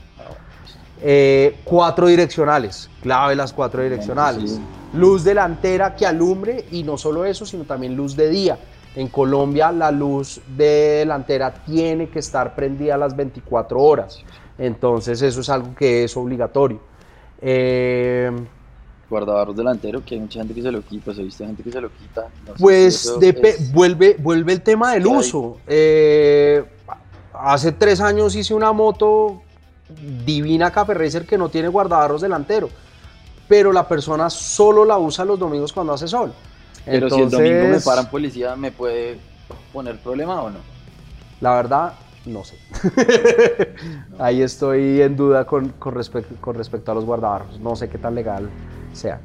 Eh, 1.04 1.56
cuatro 1.64 2.06
direccionales, 2.06 2.88
clave 3.02 3.34
las 3.34 3.52
cuatro 3.52 3.82
direccionales. 3.82 4.60
Luz 4.94 5.24
delantera 5.24 5.96
que 5.96 6.06
alumbre 6.06 6.66
y 6.70 6.84
no 6.84 6.96
solo 6.96 7.24
eso, 7.24 7.44
sino 7.44 7.64
también 7.64 7.96
luz 7.96 8.14
de 8.14 8.28
día 8.28 8.58
En 8.94 9.08
Colombia 9.08 9.72
la 9.72 9.90
luz 9.90 10.40
de 10.54 10.98
delantera 10.98 11.52
tiene 11.64 12.08
que 12.08 12.20
estar 12.20 12.54
prendida 12.54 12.94
a 12.94 12.98
las 12.98 13.16
24 13.16 13.80
horas. 13.80 14.22
Entonces 14.58 15.22
eso 15.22 15.40
es 15.40 15.48
algo 15.48 15.74
que 15.74 16.04
es 16.04 16.16
obligatorio. 16.16 16.78
Eh, 17.42 18.30
guardabarros 19.10 19.54
delantero, 19.54 20.02
que 20.04 20.14
hay 20.14 20.20
mucha 20.20 20.38
gente 20.38 20.54
que 20.54 20.62
se 20.62 20.72
lo 20.72 20.80
quita, 20.82 21.04
pues 21.04 21.18
he 21.18 21.22
visto 21.22 21.44
gente 21.44 21.62
que 21.62 21.70
se 21.70 21.80
lo 21.80 21.90
quita. 21.90 22.28
pues 22.58 23.12
vuelve, 23.72 24.16
vuelve 24.18 24.52
el 24.52 24.62
tema 24.62 24.92
del 24.92 25.06
uso. 25.06 25.58
Eh, 25.66 26.64
hace 27.34 27.72
tres 27.72 28.00
años 28.00 28.34
hice 28.34 28.54
una 28.54 28.72
moto 28.72 29.42
divina 30.24 30.70
Café 30.70 30.94
Racer 30.94 31.26
que 31.26 31.36
no 31.36 31.48
tiene 31.50 31.68
guardabarros 31.68 32.22
delantero, 32.22 32.70
pero 33.48 33.72
la 33.72 33.86
persona 33.86 34.30
solo 34.30 34.84
la 34.84 34.96
usa 34.96 35.24
los 35.24 35.38
domingos 35.38 35.72
cuando 35.72 35.92
hace 35.92 36.08
sol. 36.08 36.32
Pero 36.84 37.10
si 37.10 37.20
el 37.20 37.30
domingo 37.30 37.68
me 37.68 37.80
paran 37.80 38.08
policía, 38.08 38.56
¿me 38.56 38.72
puede 38.72 39.18
poner 39.72 39.98
problema 39.98 40.42
o 40.42 40.50
no? 40.50 40.58
La 41.40 41.54
verdad, 41.54 41.92
no 42.26 42.44
sé. 42.44 42.56
Ahí 44.18 44.42
estoy 44.42 45.02
en 45.02 45.16
duda 45.16 45.44
con, 45.44 45.70
con, 45.70 45.94
respecto, 45.94 46.34
con 46.40 46.54
respecto 46.54 46.92
a 46.92 46.94
los 46.94 47.04
guardabarros. 47.04 47.58
No 47.60 47.76
sé 47.76 47.88
qué 47.88 47.98
tan 47.98 48.14
legal 48.14 48.48
sea. 48.92 49.20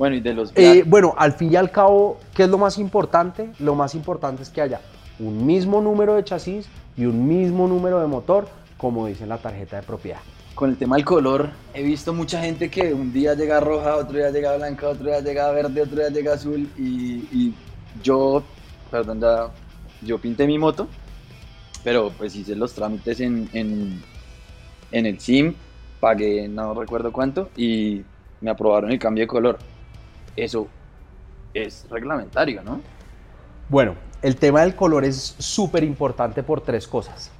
Bueno, 0.00 0.16
y 0.16 0.20
de 0.20 0.32
los... 0.32 0.52
Eh, 0.54 0.82
bueno, 0.86 1.14
al 1.18 1.32
fin 1.32 1.52
y 1.52 1.56
al 1.56 1.70
cabo, 1.70 2.18
¿qué 2.34 2.44
es 2.44 2.48
lo 2.48 2.56
más 2.56 2.78
importante? 2.78 3.50
Lo 3.58 3.74
más 3.74 3.94
importante 3.94 4.42
es 4.42 4.48
que 4.48 4.62
haya 4.62 4.80
un 5.18 5.44
mismo 5.44 5.82
número 5.82 6.14
de 6.14 6.24
chasis 6.24 6.66
y 6.96 7.04
un 7.04 7.28
mismo 7.28 7.68
número 7.68 8.00
de 8.00 8.06
motor, 8.06 8.48
como 8.78 9.06
dice 9.06 9.24
en 9.24 9.28
la 9.28 9.36
tarjeta 9.36 9.76
de 9.76 9.82
propiedad. 9.82 10.20
Con 10.54 10.70
el 10.70 10.78
tema 10.78 10.96
del 10.96 11.04
color, 11.04 11.50
he 11.74 11.82
visto 11.82 12.14
mucha 12.14 12.40
gente 12.40 12.70
que 12.70 12.94
un 12.94 13.12
día 13.12 13.34
llega 13.34 13.60
roja, 13.60 13.96
otro 13.96 14.16
día 14.16 14.30
llega 14.30 14.56
blanca, 14.56 14.88
otro 14.88 15.04
día 15.04 15.20
llega 15.20 15.50
verde, 15.52 15.82
otro 15.82 15.96
día 15.96 16.08
llega 16.08 16.32
azul 16.32 16.68
y, 16.78 17.54
yo, 18.02 18.42
perdón, 18.90 19.20
ya, 19.20 19.50
yo 20.00 20.18
pinté 20.18 20.46
mi 20.46 20.58
moto, 20.58 20.88
pero 21.82 22.10
pues 22.10 22.34
hice 22.36 22.54
los 22.54 22.74
trámites 22.74 23.20
en, 23.20 23.48
en, 23.52 24.00
en 24.92 25.06
el 25.06 25.20
SIM, 25.20 25.54
pagué 26.00 26.48
no 26.48 26.74
recuerdo 26.74 27.12
cuánto 27.12 27.50
y 27.56 28.02
me 28.40 28.50
aprobaron 28.50 28.90
el 28.90 28.98
cambio 28.98 29.24
de 29.24 29.28
color. 29.28 29.58
Eso 30.36 30.68
es 31.52 31.86
reglamentario, 31.90 32.62
¿no? 32.62 32.80
Bueno, 33.68 33.94
el 34.22 34.36
tema 34.36 34.62
del 34.62 34.74
color 34.74 35.04
es 35.04 35.34
súper 35.38 35.84
importante 35.84 36.42
por 36.42 36.60
tres 36.60 36.86
cosas. 36.86 37.30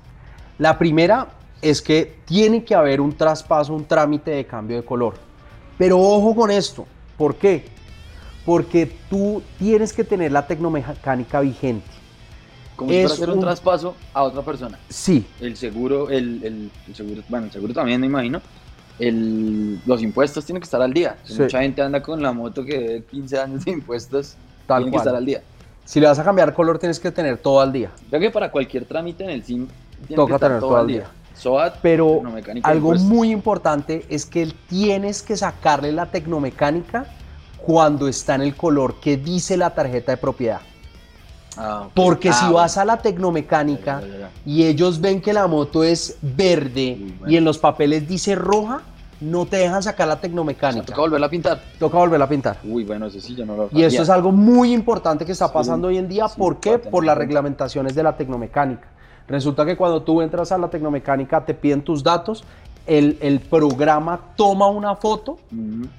La 0.59 0.79
primera 0.79 1.29
es 1.63 1.83
que 1.83 2.19
tiene 2.25 2.65
que 2.65 2.75
haber 2.75 3.01
un 3.01 3.17
traspaso, 3.17 3.75
un 3.75 3.85
trámite 3.85 4.31
de 4.31 4.47
cambio 4.47 4.77
de 4.77 4.85
color. 4.85 5.15
Pero 5.77 5.99
ojo 5.99 6.35
con 6.35 6.51
esto, 6.51 6.87
¿por 7.17 7.37
qué? 7.37 7.65
Porque 8.45 8.91
tú 9.09 9.43
tienes 9.59 9.93
que 9.93 10.05
tener 10.05 10.33
la 10.33 10.47
tecnomecánica 10.47 11.41
vigente. 11.41 12.00
Como 12.81 12.93
si 12.93 13.03
hacer 13.03 13.29
un, 13.29 13.41
traspaso 13.41 13.95
a 14.15 14.23
otra 14.23 14.41
persona. 14.41 14.79
Sí. 14.89 15.27
El 15.39 15.55
seguro, 15.55 16.09
el, 16.09 16.71
seguro, 16.95 17.23
bueno, 17.29 17.45
el 17.45 17.53
seguro 17.53 17.75
también 17.75 18.01
me 18.01 18.07
imagino. 18.07 18.41
los 18.99 20.03
impuestos 20.03 20.47
tienen 20.47 20.63
que 20.63 20.65
estar 20.65 20.81
al 20.81 20.95
día. 20.95 21.19
Mucha 21.39 21.61
gente 21.61 21.83
anda 21.83 22.03
con 22.03 22.23
la 22.23 22.33
moto 22.33 22.65
que 22.65 22.79
debe 22.79 23.03
15 23.03 23.39
años 23.39 23.65
de 23.67 23.73
impuestos, 23.73 24.35
Tal 24.67 24.85
tienen 24.85 24.93
que 24.93 24.97
estar 24.97 25.15
al 25.15 25.27
día. 25.27 25.43
Si 25.85 26.01
le 26.01 26.07
vas 26.07 26.19
a 26.19 26.25
cambiar 26.25 26.55
color, 26.55 26.79
tienes 26.79 26.99
que 26.99 27.11
tener 27.11 27.37
todo 27.37 27.61
al 27.61 27.71
día. 27.71 27.91
Creo 28.09 28.19
que 28.23 28.31
para 28.31 28.51
cualquier 28.51 28.87
trámite 28.87 29.25
en 29.25 29.31
el 29.31 29.45
SIM, 29.45 29.69
toca 30.15 30.39
tener 30.39 30.61
todo, 30.61 30.79
al 30.79 30.87
día. 30.87 31.11
Pero 31.83 32.23
algo 32.63 32.95
muy 32.95 33.31
importante 33.31 34.07
es 34.09 34.25
que 34.25 34.51
tienes 34.71 35.23
que 35.23 35.37
sacarle 35.37 35.93
la 35.93 36.07
tecnomecánica 36.07 37.05
cuando 37.59 38.09
está 38.09 38.37
en 38.37 38.41
el 38.41 38.57
color 38.57 39.01
que 39.01 39.19
dice 39.19 39.59
la 39.59 39.75
tarjeta 39.75 40.13
de 40.13 40.17
propiedad. 40.17 40.63
Ah, 41.57 41.89
Porque 41.95 42.29
ah, 42.29 42.33
si 42.33 42.53
vas 42.53 42.79
a 42.79 42.85
la 42.85 42.99
tecnomecánica 42.99 44.03
y 44.47 44.65
ellos 44.65 45.01
ven 45.01 45.21
que 45.21 45.33
la 45.33 45.47
moto 45.47 45.83
es 45.83 46.17
verde 46.23 47.15
y 47.27 47.37
en 47.37 47.45
los 47.45 47.59
papeles 47.59 48.09
dice 48.09 48.35
roja, 48.35 48.83
no 49.21 49.45
te 49.47 49.59
dejan 49.59 49.83
sacar 49.83 50.09
la 50.09 50.17
tecnomecánica. 50.17 50.87
toca 50.87 51.01
volverla 51.01 51.27
a 51.27 51.31
pintar. 51.31 51.61
Toca 51.79 51.99
volverla 51.99 52.25
a 52.25 52.29
pintar. 52.29 52.59
Uy, 52.65 52.85
bueno, 52.85 53.07
eso 53.07 53.21
sí, 53.21 53.35
yo 53.35 53.45
no 53.45 53.57
lo 53.57 53.69
Y 53.73 53.83
eso 53.83 54.03
es 54.03 54.09
algo 54.09 54.33
muy 54.33 54.73
importante 54.73 55.27
que 55.27 55.33
está 55.33 55.53
pasando 55.53 55.89
hoy 55.89 55.99
en 55.99 56.09
día. 56.09 56.27
¿Por 56.29 56.59
qué? 56.59 56.79
Por 56.79 57.05
las 57.05 57.19
reglamentaciones 57.19 57.95
de 57.95 58.03
la 58.03 58.17
tecnomecánica. 58.17 58.89
Resulta 59.29 59.65
que 59.65 59.77
cuando 59.77 60.03
tú 60.03 60.23
entras 60.23 60.51
a 60.51 60.59
la 60.59 60.69
tecnomecánica 60.69 61.45
te 61.45 61.55
piden 61.55 61.83
tus 61.83 62.03
datos 62.03 62.43
el, 62.87 63.41
programa 63.49 64.21
toma 64.37 64.67
una 64.67 64.97
foto 64.97 65.39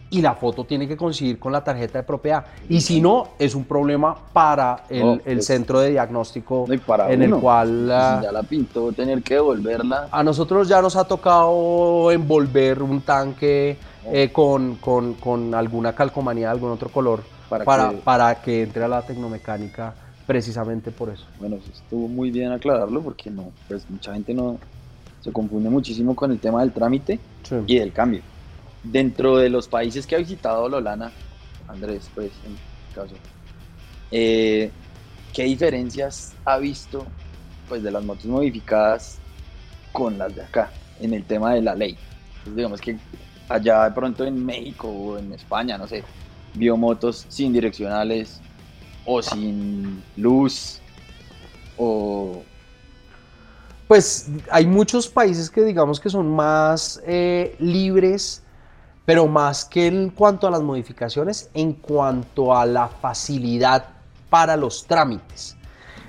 y 0.09 0.21
la 0.21 0.35
foto 0.35 0.65
tiene 0.65 0.87
que 0.87 0.97
coincidir 0.97 1.39
con 1.39 1.51
la 1.51 1.63
tarjeta 1.63 1.99
de 1.99 2.03
propiedad. 2.03 2.45
Y 2.69 2.81
si 2.81 2.99
no, 3.01 3.29
es 3.39 3.55
un 3.55 3.65
problema 3.65 4.15
para 4.33 4.83
el, 4.89 5.19
pues, 5.19 5.45
centro 5.45 5.79
de 5.79 5.91
diagnóstico 5.91 6.65
en 7.09 7.21
el 7.21 7.35
cual... 7.35 7.87
ya 7.87 8.31
la 8.31 8.43
pintó, 8.43 8.91
tener 8.91 9.23
que 9.23 9.35
devolverla. 9.35 10.09
A 10.11 10.23
nosotros 10.23 10.67
ya 10.67 10.81
nos 10.81 10.95
ha 10.95 11.05
tocado 11.05 12.11
envolver 12.11 12.81
un 12.81 13.01
tanque 13.01 13.77
eh, 14.05 14.31
con, 14.31 15.53
alguna 15.53 15.93
calcomanía 15.93 16.47
de 16.47 16.51
algún 16.51 16.71
otro 16.71 16.89
color 16.89 17.21
para, 17.49 17.91
para, 17.91 18.41
que... 18.41 18.63
entre 18.63 18.83
a 18.83 18.87
la 18.87 19.01
tecnomecánica 19.01 19.93
precisamente 20.25 20.91
por 20.91 21.09
eso. 21.09 21.25
Bueno, 21.39 21.57
estuvo 21.57 22.07
muy 22.07 22.31
bien 22.31 22.51
aclararlo 22.51 23.01
porque 23.01 23.29
no, 23.29 23.51
pues 23.67 23.89
mucha 23.89 24.13
gente 24.13 24.33
no, 24.33 24.57
se 25.21 25.31
confunde 25.31 25.69
muchísimo 25.69 26.15
con 26.15 26.31
el 26.31 26.39
tema 26.39 26.61
del 26.61 26.71
trámite 26.71 27.19
y 27.67 27.77
del 27.77 27.93
cambio. 27.93 28.21
Dentro 28.83 29.37
de 29.37 29.49
los 29.49 29.67
países 29.67 30.07
que 30.07 30.15
ha 30.15 30.19
visitado 30.19 30.67
Lolana, 30.67 31.11
Andrés, 31.67 32.09
pues 32.13 32.31
en 32.45 32.57
caso, 32.93 33.13
eh, 34.09 34.71
¿qué 35.33 35.43
diferencias 35.43 36.33
ha 36.43 36.57
visto 36.57 37.05
pues, 37.69 37.83
de 37.83 37.91
las 37.91 38.03
motos 38.03 38.25
modificadas 38.25 39.19
con 39.91 40.17
las 40.17 40.35
de 40.35 40.41
acá 40.41 40.71
en 40.99 41.13
el 41.13 41.23
tema 41.23 41.53
de 41.53 41.61
la 41.61 41.75
ley? 41.75 41.97
Pues, 42.43 42.55
digamos 42.55 42.81
que 42.81 42.97
allá 43.47 43.83
de 43.85 43.91
pronto 43.91 44.25
en 44.25 44.43
México 44.43 44.87
o 44.87 45.17
en 45.17 45.31
España, 45.33 45.77
no 45.77 45.87
sé, 45.87 46.03
vio 46.55 46.75
motos 46.75 47.25
sin 47.29 47.53
direccionales 47.53 48.41
o 49.05 49.21
sin 49.21 50.03
luz 50.17 50.79
o 51.77 52.43
pues 53.91 54.29
hay 54.49 54.67
muchos 54.67 55.09
países 55.09 55.49
que 55.49 55.65
digamos 55.65 55.99
que 55.99 56.09
son 56.09 56.33
más 56.33 57.03
eh, 57.05 57.57
libres, 57.59 58.41
pero 59.03 59.27
más 59.27 59.65
que 59.65 59.85
en 59.85 60.11
cuanto 60.11 60.47
a 60.47 60.49
las 60.49 60.61
modificaciones, 60.61 61.49
en 61.53 61.73
cuanto 61.73 62.55
a 62.55 62.65
la 62.65 62.87
facilidad 62.87 63.83
para 64.29 64.55
los 64.55 64.85
trámites. 64.85 65.57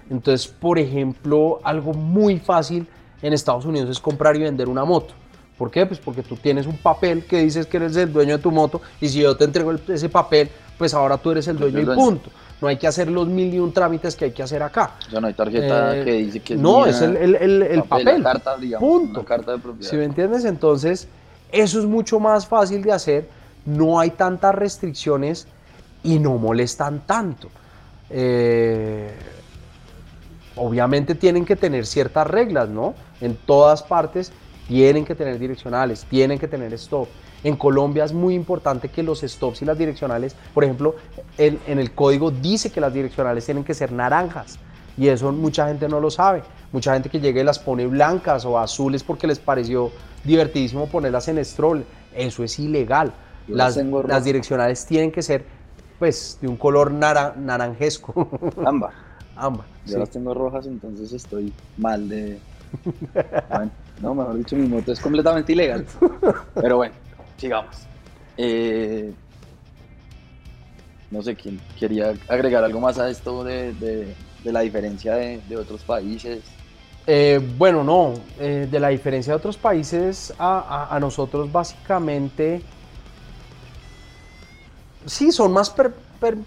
Entonces, 0.08 0.46
por 0.46 0.78
ejemplo, 0.78 1.58
algo 1.64 1.92
muy 1.92 2.38
fácil 2.38 2.86
en 3.20 3.32
Estados 3.32 3.64
Unidos 3.64 3.90
es 3.90 3.98
comprar 3.98 4.36
y 4.36 4.42
vender 4.42 4.68
una 4.68 4.84
moto. 4.84 5.14
¿Por 5.58 5.68
qué? 5.68 5.84
Pues 5.84 5.98
porque 5.98 6.22
tú 6.22 6.36
tienes 6.36 6.68
un 6.68 6.76
papel 6.76 7.24
que 7.24 7.40
dices 7.40 7.66
que 7.66 7.78
eres 7.78 7.96
el 7.96 8.12
dueño 8.12 8.36
de 8.36 8.42
tu 8.44 8.52
moto 8.52 8.80
y 9.00 9.08
si 9.08 9.22
yo 9.22 9.36
te 9.36 9.42
entrego 9.42 9.72
ese 9.88 10.08
papel, 10.08 10.48
pues 10.78 10.94
ahora 10.94 11.18
tú 11.18 11.32
eres 11.32 11.48
el 11.48 11.58
dueño 11.58 11.80
y 11.80 11.84
punto. 11.96 12.30
No 12.62 12.68
hay 12.68 12.76
que 12.76 12.86
hacer 12.86 13.08
los 13.08 13.26
mil 13.26 13.52
y 13.52 13.58
un 13.58 13.72
trámites 13.72 14.14
que 14.14 14.26
hay 14.26 14.30
que 14.30 14.40
hacer 14.40 14.62
acá. 14.62 14.92
Ya 15.10 15.20
no 15.20 15.26
hay 15.26 15.34
tarjeta 15.34 15.98
eh, 15.98 16.04
que 16.04 16.12
dice 16.12 16.40
que 16.40 16.54
es 16.54 16.60
No, 16.60 16.86
es 16.86 17.02
el, 17.02 17.16
el, 17.16 17.82
papel. 17.82 18.22
La 18.22 18.32
carta, 18.34 18.56
digamos, 18.56 18.88
punto. 18.88 19.24
carta 19.24 19.50
de 19.50 19.58
propiedad. 19.58 19.90
Si 19.90 19.96
me 19.96 20.04
entiendes, 20.04 20.44
entonces 20.44 21.08
eso 21.50 21.80
es 21.80 21.86
mucho 21.86 22.20
más 22.20 22.46
fácil 22.46 22.82
de 22.82 22.92
hacer. 22.92 23.28
No 23.66 23.98
hay 23.98 24.10
tantas 24.10 24.54
restricciones 24.54 25.48
y 26.04 26.20
no 26.20 26.38
molestan 26.38 27.00
tanto. 27.04 27.48
Eh, 28.10 29.10
obviamente 30.54 31.16
tienen 31.16 31.44
que 31.44 31.56
tener 31.56 31.84
ciertas 31.84 32.28
reglas, 32.28 32.68
¿no? 32.68 32.94
En 33.20 33.34
todas 33.34 33.82
partes 33.82 34.30
tienen 34.68 35.04
que 35.04 35.16
tener 35.16 35.36
direccionales, 35.40 36.06
tienen 36.08 36.38
que 36.38 36.46
tener 36.46 36.72
stop. 36.74 37.08
En 37.44 37.56
Colombia 37.56 38.04
es 38.04 38.12
muy 38.12 38.34
importante 38.34 38.88
que 38.88 39.02
los 39.02 39.20
stops 39.22 39.62
y 39.62 39.64
las 39.64 39.76
direccionales, 39.76 40.36
por 40.54 40.64
ejemplo, 40.64 40.94
en, 41.38 41.58
el 41.66 41.92
código 41.92 42.30
dice 42.30 42.70
que 42.70 42.80
las 42.80 42.94
direccionales 42.94 43.44
tienen 43.44 43.64
que 43.64 43.74
ser 43.74 43.90
naranjas 43.90 44.58
y 44.96 45.08
eso 45.08 45.32
mucha 45.32 45.66
gente 45.66 45.88
no 45.88 46.00
lo 46.00 46.10
sabe. 46.10 46.42
Mucha 46.70 46.92
gente 46.94 47.08
que 47.08 47.20
llega 47.20 47.40
y 47.40 47.44
las 47.44 47.58
pone 47.58 47.86
blancas 47.86 48.44
o 48.44 48.58
azules 48.58 49.02
porque 49.02 49.26
les 49.26 49.38
pareció 49.38 49.90
divertidísimo 50.24 50.86
ponerlas 50.86 51.28
en 51.28 51.44
stroll. 51.44 51.84
Eso 52.14 52.44
es 52.44 52.58
ilegal. 52.58 53.12
Las, 53.48 53.76
las, 53.76 54.24
direccionales 54.24 54.86
tienen 54.86 55.10
que 55.10 55.20
ser 55.20 55.44
pues 55.98 56.38
de 56.40 56.48
un 56.48 56.56
color 56.56 56.92
naranjesco. 56.92 58.28
Ámbar. 58.64 58.92
Ámbar. 59.34 59.66
Yo 59.86 59.98
las 59.98 60.10
tengo 60.10 60.32
rojas, 60.32 60.66
entonces 60.66 61.12
estoy 61.12 61.52
mal 61.76 62.08
de... 62.08 62.38
no, 64.00 64.14
mejor 64.14 64.36
dicho, 64.36 64.54
mi 64.54 64.68
moto 64.68 64.92
es 64.92 65.00
completamente 65.00 65.52
ilegal. 65.52 65.84
Pero 66.54 66.76
bueno 66.76 67.01
sigamos. 67.42 67.74
Eh, 68.36 69.12
no 71.10 71.22
sé 71.22 71.34
quién 71.34 71.60
quería 71.78 72.14
agregar 72.28 72.62
algo 72.62 72.80
más 72.80 72.98
a 72.98 73.10
esto 73.10 73.42
de, 73.42 74.14
la 74.44 74.60
diferencia 74.60 75.14
de, 75.16 75.56
otros 75.56 75.82
países. 75.82 76.42
Eh, 77.06 77.40
bueno, 77.58 77.82
no, 77.82 78.14
eh, 78.38 78.68
de 78.70 78.80
la 78.80 78.88
diferencia 78.88 79.32
de 79.32 79.36
otros 79.36 79.56
países 79.56 80.32
a, 80.38 80.96
nosotros 81.00 81.50
básicamente, 81.50 82.62
sí, 85.04 85.32
son 85.32 85.52
más, 85.52 85.74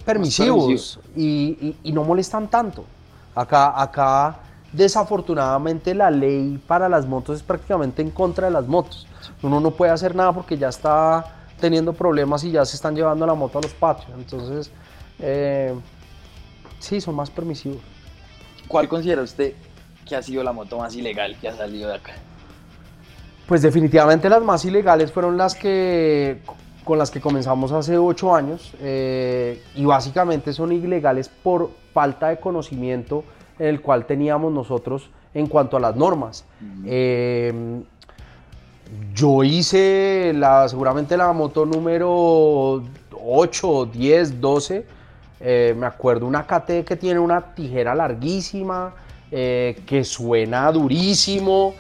permisivos 0.06 1.00
y, 1.16 1.76
no 1.92 2.06
molestan 2.06 2.50
tanto. 2.50 2.86
Acá, 3.36 3.82
acá, 3.82 4.40
desafortunadamente, 4.76 5.94
la 5.94 6.12
ley 6.12 6.62
para 6.68 6.90
las 6.90 7.06
motos 7.08 7.38
es 7.38 7.44
prácticamente 7.44 8.02
en 8.02 8.12
contra 8.12 8.48
de 8.48 8.54
las 8.54 8.68
motos. 8.68 9.08
Uno 9.42 9.60
no 9.60 9.72
puede 9.72 9.92
hacer 9.92 10.16
nada 10.16 10.34
porque 10.34 10.58
ya 10.58 10.70
está 10.70 11.26
teniendo 11.60 11.94
problemas 11.94 12.44
y 12.44 12.52
ya 12.52 12.66
se 12.66 12.76
están 12.76 12.96
llevando 12.96 13.26
la 13.26 13.34
moto 13.34 13.60
a 13.60 13.62
los 13.62 13.74
patios. 13.74 14.10
Entonces, 14.18 14.72
eh, 15.20 15.74
sí, 16.80 17.00
son 17.02 17.16
más 17.16 17.30
permisivos. 17.30 17.82
¿Cuál 18.68 18.88
considera 18.88 19.22
usted 19.22 19.54
que 20.08 20.16
ha 20.16 20.22
sido 20.22 20.44
la 20.44 20.52
moto 20.52 20.78
más 20.78 20.96
ilegal 20.96 21.38
que 21.40 21.48
ha 21.48 21.56
salido 21.56 21.90
de 21.90 21.96
acá? 21.96 22.14
Pues 23.48 23.62
definitivamente 23.62 24.28
las 24.30 24.42
más 24.42 24.66
ilegales 24.66 25.12
fueron 25.12 25.38
las 25.38 25.56
que 25.56 26.42
con 26.84 27.00
las 27.00 27.10
que 27.10 27.20
comenzamos 27.20 27.72
hace 27.72 27.98
ocho 27.98 28.36
años 28.36 28.74
eh, 28.80 29.64
y 29.76 29.86
básicamente 29.86 30.54
son 30.54 30.72
ilegales 30.72 31.30
por 31.30 31.72
falta 31.94 32.30
de 32.30 32.40
conocimiento 32.40 33.24
en 33.60 33.68
el 33.68 33.82
cual 33.82 34.06
teníamos 34.06 34.52
nosotros 34.52 35.10
en 35.34 35.48
cuanto 35.48 35.78
a 35.78 35.80
las 35.80 35.96
normas. 35.96 36.46
Em, 36.86 37.84
yo 39.14 39.44
hice 39.44 40.32
la, 40.36 40.68
seguramente 40.70 41.18
la 41.18 41.34
moto 41.34 41.66
número 41.66 42.84
8, 43.12 43.86
10, 43.88 44.40
12. 44.40 44.86
me 45.76 45.86
acuerdo 45.86 46.26
una 46.26 46.46
KT 46.46 46.86
que 46.86 46.96
tiene 46.96 47.20
una 47.20 47.54
tijera 47.54 47.94
larguísima, 47.96 48.94
eh, 49.32 49.82
que 49.86 50.04
suena 50.04 50.72
durísimo. 50.72 51.74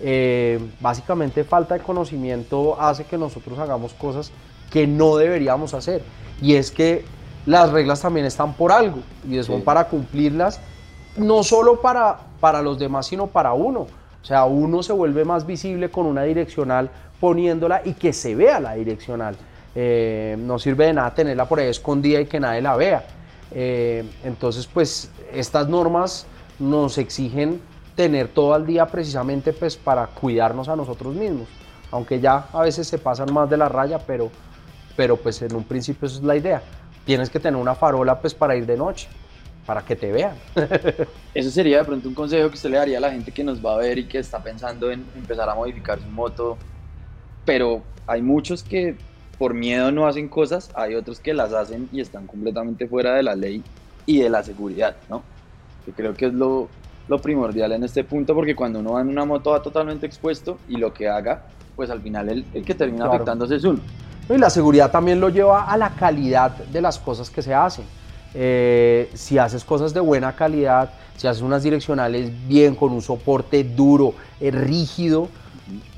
Eh, 0.00 0.60
básicamente 0.80 1.44
falta 1.44 1.74
de 1.74 1.80
conocimiento 1.80 2.80
hace 2.80 3.04
que 3.04 3.18
nosotros 3.18 3.58
hagamos 3.58 3.92
cosas 3.94 4.30
que 4.70 4.86
no 4.86 5.16
deberíamos 5.16 5.74
hacer. 5.74 6.02
Y 6.40 6.54
es 6.54 6.70
que 6.70 7.04
las 7.46 7.70
reglas 7.72 8.00
también 8.00 8.26
están 8.26 8.52
por 8.52 8.70
algo 8.70 9.00
y 9.28 9.42
son 9.42 9.62
para 9.62 9.88
cumplirlas, 9.88 10.60
no 11.16 11.42
solo 11.42 11.80
para, 11.80 12.18
para 12.40 12.62
los 12.62 12.78
demás, 12.78 13.06
sino 13.06 13.26
para 13.26 13.52
uno. 13.52 13.86
O 14.22 14.24
sea, 14.24 14.44
uno 14.44 14.82
se 14.82 14.92
vuelve 14.92 15.24
más 15.24 15.46
visible 15.46 15.90
con 15.90 16.06
una 16.06 16.22
direccional 16.22 16.90
poniéndola 17.20 17.82
y 17.84 17.94
que 17.94 18.12
se 18.12 18.34
vea 18.34 18.60
la 18.60 18.74
direccional. 18.74 19.36
Eh, 19.74 20.36
no 20.38 20.58
sirve 20.58 20.86
de 20.86 20.94
nada 20.94 21.14
tenerla 21.14 21.46
por 21.46 21.60
ahí 21.60 21.68
escondida 21.68 22.20
y 22.20 22.26
que 22.26 22.40
nadie 22.40 22.60
la 22.60 22.76
vea. 22.76 23.04
Eh, 23.52 24.04
entonces, 24.24 24.66
pues 24.66 25.10
estas 25.32 25.68
normas 25.68 26.26
nos 26.58 26.98
exigen 26.98 27.60
tener 27.96 28.28
todo 28.28 28.56
el 28.56 28.66
día 28.66 28.86
precisamente 28.86 29.52
pues 29.52 29.76
para 29.76 30.06
cuidarnos 30.06 30.68
a 30.68 30.76
nosotros 30.76 31.14
mismos. 31.14 31.48
Aunque 31.90 32.20
ya 32.20 32.46
a 32.52 32.62
veces 32.62 32.86
se 32.86 32.98
pasan 32.98 33.32
más 33.32 33.50
de 33.50 33.56
la 33.56 33.68
raya, 33.68 33.98
pero, 33.98 34.30
pero 34.96 35.16
pues 35.16 35.42
en 35.42 35.54
un 35.54 35.64
principio 35.64 36.06
eso 36.06 36.18
es 36.18 36.24
la 36.24 36.36
idea. 36.36 36.62
Tienes 37.04 37.30
que 37.30 37.40
tener 37.40 37.60
una 37.60 37.74
farola 37.74 38.20
pues 38.20 38.34
para 38.34 38.54
ir 38.54 38.66
de 38.66 38.76
noche 38.76 39.08
para 39.70 39.82
que 39.82 39.94
te 39.94 40.10
vean. 40.10 40.34
Eso 41.32 41.48
sería 41.48 41.78
de 41.78 41.84
pronto 41.84 42.08
un 42.08 42.14
consejo 42.16 42.48
que 42.48 42.56
usted 42.56 42.70
le 42.70 42.78
daría 42.78 42.98
a 42.98 43.00
la 43.00 43.12
gente 43.12 43.30
que 43.30 43.44
nos 43.44 43.64
va 43.64 43.74
a 43.74 43.76
ver 43.76 43.98
y 43.98 44.04
que 44.06 44.18
está 44.18 44.42
pensando 44.42 44.90
en 44.90 45.06
empezar 45.14 45.48
a 45.48 45.54
modificar 45.54 46.00
su 46.00 46.08
moto, 46.08 46.58
pero 47.44 47.80
hay 48.04 48.20
muchos 48.20 48.64
que 48.64 48.96
por 49.38 49.54
miedo 49.54 49.92
no 49.92 50.08
hacen 50.08 50.28
cosas, 50.28 50.72
hay 50.74 50.96
otros 50.96 51.20
que 51.20 51.32
las 51.34 51.52
hacen 51.52 51.88
y 51.92 52.00
están 52.00 52.26
completamente 52.26 52.88
fuera 52.88 53.14
de 53.14 53.22
la 53.22 53.36
ley 53.36 53.62
y 54.06 54.18
de 54.18 54.28
la 54.28 54.42
seguridad, 54.42 54.96
¿no? 55.08 55.22
Que 55.84 55.92
creo 55.92 56.14
que 56.14 56.26
es 56.26 56.34
lo, 56.34 56.68
lo 57.06 57.22
primordial 57.22 57.70
en 57.70 57.84
este 57.84 58.02
punto, 58.02 58.34
porque 58.34 58.56
cuando 58.56 58.80
uno 58.80 58.94
va 58.94 59.02
en 59.02 59.08
una 59.08 59.24
moto 59.24 59.50
va 59.52 59.62
totalmente 59.62 60.04
expuesto 60.04 60.58
y 60.68 60.78
lo 60.78 60.92
que 60.92 61.08
haga, 61.08 61.44
pues 61.76 61.90
al 61.90 62.02
final 62.02 62.28
el, 62.28 62.44
el 62.54 62.64
que 62.64 62.74
termina 62.74 63.06
afectándose 63.06 63.54
es 63.54 63.62
uno. 63.62 63.78
Y 64.28 64.36
la 64.36 64.50
seguridad 64.50 64.90
también 64.90 65.20
lo 65.20 65.28
lleva 65.28 65.70
a 65.70 65.76
la 65.76 65.90
calidad 65.90 66.56
de 66.56 66.80
las 66.82 66.98
cosas 66.98 67.30
que 67.30 67.40
se 67.40 67.54
hacen. 67.54 67.84
Eh, 68.34 69.10
si 69.14 69.38
haces 69.38 69.64
cosas 69.64 69.92
de 69.92 70.00
buena 70.00 70.36
calidad, 70.36 70.92
si 71.16 71.26
haces 71.26 71.42
unas 71.42 71.62
direccionales 71.62 72.30
bien, 72.46 72.74
con 72.74 72.92
un 72.92 73.02
soporte 73.02 73.64
duro, 73.64 74.14
eh, 74.40 74.50
rígido, 74.50 75.28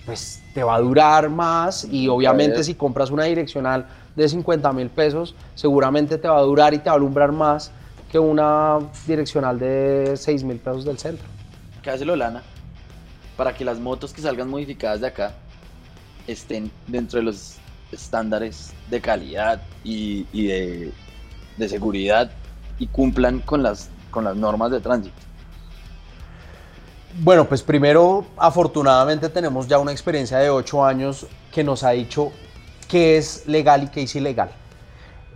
pues 0.07 0.43
te 0.55 0.63
va 0.63 0.77
a 0.77 0.81
durar 0.81 1.29
más 1.29 1.85
y 1.85 2.09
obviamente 2.09 2.65
si 2.65 2.75
compras 2.75 3.11
una 3.11 3.25
direccional 3.25 3.87
de 4.17 4.29
50 4.29 4.73
mil 4.73 4.89
pesos, 4.89 5.35
seguramente 5.55 6.19
te 6.19 6.29
va 6.29 6.39
a 6.39 6.43
durar 6.43 6.75
y 6.75 6.79
te 6.79 6.87
va 6.87 6.93
a 6.93 6.97
alumbrar 6.97 7.33
más 7.33 7.71
que 8.11 8.19
una 8.19 8.79
direccional 9.07 9.59
de 9.59 10.15
6 10.17 10.45
mil 10.45 10.59
pesos 10.59 10.85
del 10.85 10.99
centro. 10.99 11.27
¿Qué 11.83 11.91
hace 11.91 12.05
Lolana 12.05 12.43
para 13.37 13.55
que 13.55 13.65
las 13.65 13.79
motos 13.79 14.13
que 14.13 14.21
salgan 14.21 14.49
modificadas 14.49 15.01
de 15.01 15.07
acá 15.07 15.35
estén 16.27 16.71
dentro 16.87 17.19
de 17.19 17.25
los 17.25 17.57
estándares 17.91 18.73
de 18.91 19.01
calidad 19.01 19.63
y 19.85 20.25
de 20.47 20.93
de 21.63 21.69
seguridad 21.69 22.31
y 22.79 22.89
cumplan 22.89 23.39
con 23.41 23.63
las, 23.63 23.89
con 24.11 24.25
las 24.25 24.37
normas 24.37 24.71
de 24.73 24.81
tránsito? 24.81 25.17
Bueno, 27.21 27.47
pues 27.47 27.63
primero, 27.63 28.27
afortunadamente 28.37 29.29
tenemos 29.29 29.69
ya 29.69 29.79
una 29.79 29.93
experiencia 29.93 30.39
de 30.39 30.51
ocho 30.51 30.85
años 30.85 31.27
que 31.53 31.63
nos 31.63 31.85
ha 31.85 31.91
dicho 31.91 32.33
qué 32.89 33.19
es 33.19 33.47
legal 33.47 33.85
y 33.85 33.89
qué 33.89 34.03
es 34.03 34.17
ilegal. 34.17 34.51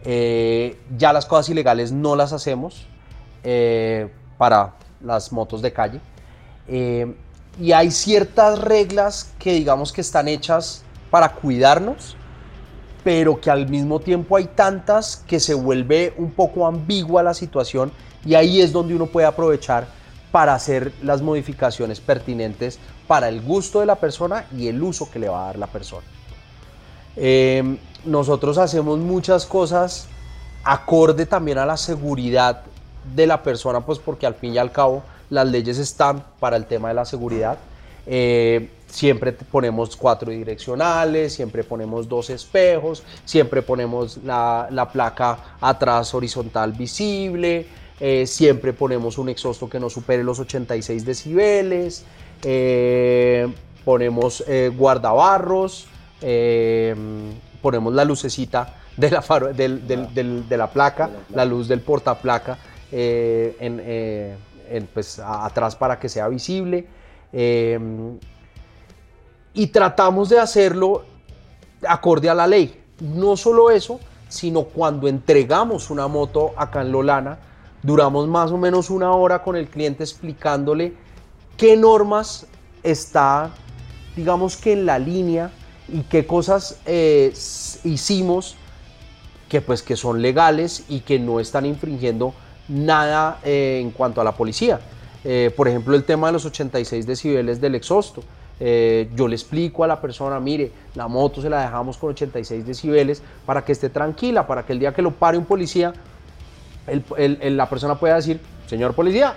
Eh, 0.05 0.81
ya 0.97 1.13
las 1.13 1.27
cosas 1.27 1.51
ilegales 1.51 1.93
no 1.93 2.17
las 2.17 2.33
hacemos 2.33 2.87
eh, 3.45 4.11
para 4.39 4.75
las 5.03 5.33
motos 5.33 5.63
de 5.63 5.73
calle. 5.73 6.01
Eh, 6.67 7.15
y 7.61 7.73
hay 7.73 7.91
ciertas 7.91 8.59
reglas 8.59 9.33
que 9.39 9.53
digamos 9.53 9.93
que 9.93 10.01
están 10.01 10.29
hechas 10.29 10.83
para 11.11 11.33
cuidarnos 11.33 12.17
pero 13.07 13.41
que 13.41 13.53
al 13.53 13.69
mismo 13.69 14.01
tiempo 14.01 14.37
hay 14.37 14.47
tantas 14.47 15.23
que 15.29 15.39
se 15.39 15.55
vuelve 15.55 16.13
un 16.19 16.33
poco 16.33 16.67
ambigua 16.67 17.23
la 17.23 17.35
situación 17.35 17.93
y 18.25 18.35
ahí 18.35 18.61
es 18.61 18.73
donde 18.73 18.97
uno 18.97 19.07
puede 19.07 19.29
aprovechar 19.29 19.87
para 20.33 20.55
hacer 20.55 20.93
las 21.05 21.23
modificaciones 21.23 22.01
pertinentes 22.01 22.81
para 23.07 23.29
el 23.29 23.43
gusto 23.43 23.79
de 23.79 23.87
la 23.87 23.95
persona 23.95 24.47
y 24.57 24.67
el 24.67 24.83
uso 24.83 25.09
que 25.09 25.21
le 25.21 25.29
va 25.29 25.45
a 25.45 25.47
dar 25.47 25.57
la 25.57 25.69
persona. 25.69 26.05
Em, 27.15 27.79
nosotros 28.05 28.59
hacemos 28.59 28.99
muchas 28.99 29.47
cosas 29.47 30.09
acorde 30.65 31.27
también 31.27 31.59
a 31.59 31.65
la 31.65 31.77
seguridad 31.77 32.63
de 33.15 33.29
la 33.29 33.41
persona, 33.41 33.83
pues 33.83 34.01
porque 34.01 34.27
al 34.27 34.35
fin 34.35 34.53
y 34.55 34.59
al 34.59 34.73
cabo 34.73 35.05
las 35.31 35.47
leyes 35.47 35.79
están 35.79 36.25
para 36.41 36.57
el 36.57 36.67
tema 36.67 36.89
de 36.89 36.95
la 36.95 37.05
seguridad. 37.05 37.57
Eh, 38.07 38.69
siempre 38.87 39.33
ponemos 39.33 39.97
cuatro 39.97 40.31
direccionales, 40.31 41.35
siempre 41.35 41.65
ponemos 41.65 42.09
dos 42.09 42.31
espejos, 42.31 43.03
siempre 43.25 43.63
ponemos 43.63 44.19
la, 44.19 44.89
placa 44.93 45.57
atrás 45.61 46.15
horizontal 46.15 46.73
visible, 46.73 47.67
eh, 47.99 48.27
siempre 48.27 48.73
ponemos 48.73 49.19
un 49.19 49.29
exhausto 49.29 49.69
que 49.69 49.81
no 49.81 49.91
supere 49.91 50.23
los 50.23 50.39
86 50.39 51.05
decibeles, 51.05 52.05
eh, 52.45 53.53
ponemos 53.85 54.45
guardabarros, 54.77 55.87
ponemos 57.61 57.95
la 57.95 58.05
lucecita 58.05 58.77
de 58.97 59.11
la, 59.11 59.21
de 59.21 60.57
la 60.57 60.71
placa, 60.71 61.11
la 61.35 61.45
luz 61.45 61.69
del 61.69 61.81
portaplaca 61.81 62.59
en, 62.93 64.89
pues, 64.95 65.19
atrás 65.19 65.77
para 65.77 65.99
que 65.99 66.09
sea 66.09 66.29
visible. 66.29 66.87
Em, 67.33 68.19
y 69.55 69.67
tratamos 69.69 70.29
de 70.29 70.39
hacerlo 70.39 71.05
acorde 71.87 72.29
a 72.29 72.35
la 72.35 72.47
ley. 72.47 72.83
No 73.01 73.37
solo 73.37 73.71
eso, 73.71 74.01
sino 74.29 74.65
cuando 74.65 75.09
entregamos 75.09 75.91
una 75.91 76.09
moto 76.09 76.53
acá 76.57 76.83
en 76.83 76.93
Lolana, 76.93 77.39
duramos 77.83 78.27
más 78.27 78.51
o 78.51 78.59
menos 78.59 78.91
una 78.91 79.13
hora 79.13 79.43
con 79.43 79.57
el 79.57 79.69
cliente 79.69 80.03
explicándole 80.03 80.95
qué 81.57 81.77
normas 81.77 82.47
está, 82.83 83.51
digamos 84.15 84.57
que 84.57 84.73
en 84.73 84.87
la 84.87 84.99
línea 84.99 85.51
y 85.89 86.03
qué 86.03 86.27
cosas 86.27 86.81
eh, 86.87 87.33
hicimos 87.85 88.57
que 89.49 89.61
pues 89.61 89.83
que 89.83 89.97
son 89.97 90.21
legales 90.21 90.85
y 90.89 91.01
que 91.01 91.19
no 91.19 91.39
están 91.39 91.67
infringiendo 91.67 92.35
nada 92.69 93.39
eh, 93.45 93.79
en 93.81 93.91
cuanto 93.93 94.21
a 94.21 94.25
la 94.25 94.33
policía. 94.33 94.81
Eh, 95.29 95.51
por 95.57 95.67
ejemplo, 95.67 95.97
el 95.97 96.05
tema 96.05 96.29
de 96.29 96.35
los 96.35 96.45
86 96.45 97.05
decibeles 97.05 97.61
del 97.61 97.75
exhausto. 97.75 98.23
Eh, 98.61 99.11
yo 99.17 99.27
le 99.27 99.35
explico 99.35 99.83
a 99.83 99.89
la 99.89 100.01
persona, 100.01 100.39
mire, 100.39 100.71
la 100.95 101.09
moto 101.09 101.43
se 101.43 101.51
la 101.51 101.63
dejamos 101.63 101.97
con 101.99 102.11
86 102.11 102.65
decibeles 102.65 103.21
para 103.45 103.65
que 103.65 103.73
esté 103.73 103.91
tranquila, 103.91 104.47
para 104.47 104.65
que 104.65 104.73
el 104.73 104.79
día 104.79 104.95
que 104.95 105.03
lo 105.03 105.11
pare 105.11 105.37
un 105.37 105.45
policía, 105.45 105.93
la 106.87 107.69
persona 107.69 107.99
pueda 107.99 108.15
decir, 108.15 108.41
señor 108.69 108.95
policía, 108.95 109.35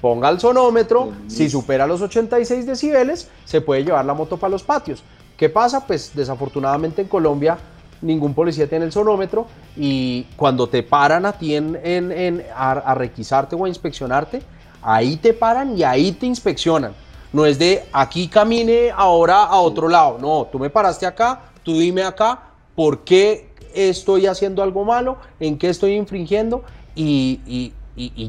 ponga 0.00 0.30
el 0.30 0.40
sonómetro, 0.40 1.12
si 1.28 1.50
supera 1.50 1.86
los 1.86 2.00
86 2.00 2.64
decibeles, 2.64 3.28
se 3.44 3.60
puede 3.60 3.84
llevar 3.84 4.06
la 4.06 4.14
moto 4.14 4.38
para 4.38 4.50
los 4.50 4.62
patios. 4.62 5.04
¿Qué 5.36 5.50
pasa? 5.50 5.86
Pues 5.86 6.12
desafortunadamente 6.14 7.02
en 7.02 7.08
Colombia 7.08 7.58
ningún 8.00 8.32
policía 8.32 8.66
tiene 8.66 8.86
el 8.86 8.92
sonómetro 8.92 9.46
y 9.76 10.22
cuando 10.36 10.66
te 10.66 10.82
paran 10.82 11.26
a 11.26 11.32
ti 11.32 11.54
a 11.54 12.94
requisarte 12.94 13.54
o 13.54 13.66
a 13.66 13.68
inspeccionarte, 13.68 14.40
Ahí 14.82 15.16
te 15.16 15.34
paran 15.34 15.76
y 15.76 15.82
ahí 15.82 16.12
te 16.12 16.26
inspeccionan. 16.26 16.94
No 17.32 17.46
es 17.46 17.58
de 17.58 17.84
aquí 17.92 18.28
camine 18.28 18.90
ahora 18.94 19.44
a 19.44 19.56
otro 19.60 19.88
lado. 19.88 20.18
No, 20.18 20.48
tú 20.50 20.58
me 20.58 20.70
paraste 20.70 21.06
acá, 21.06 21.42
tú 21.62 21.78
dime 21.78 22.02
acá 22.02 22.40
por 22.74 23.00
qué 23.04 23.50
estoy 23.74 24.26
haciendo 24.26 24.62
algo 24.62 24.84
malo, 24.84 25.18
en 25.38 25.58
qué 25.58 25.68
estoy 25.68 25.94
infringiendo 25.94 26.64
y, 26.94 27.72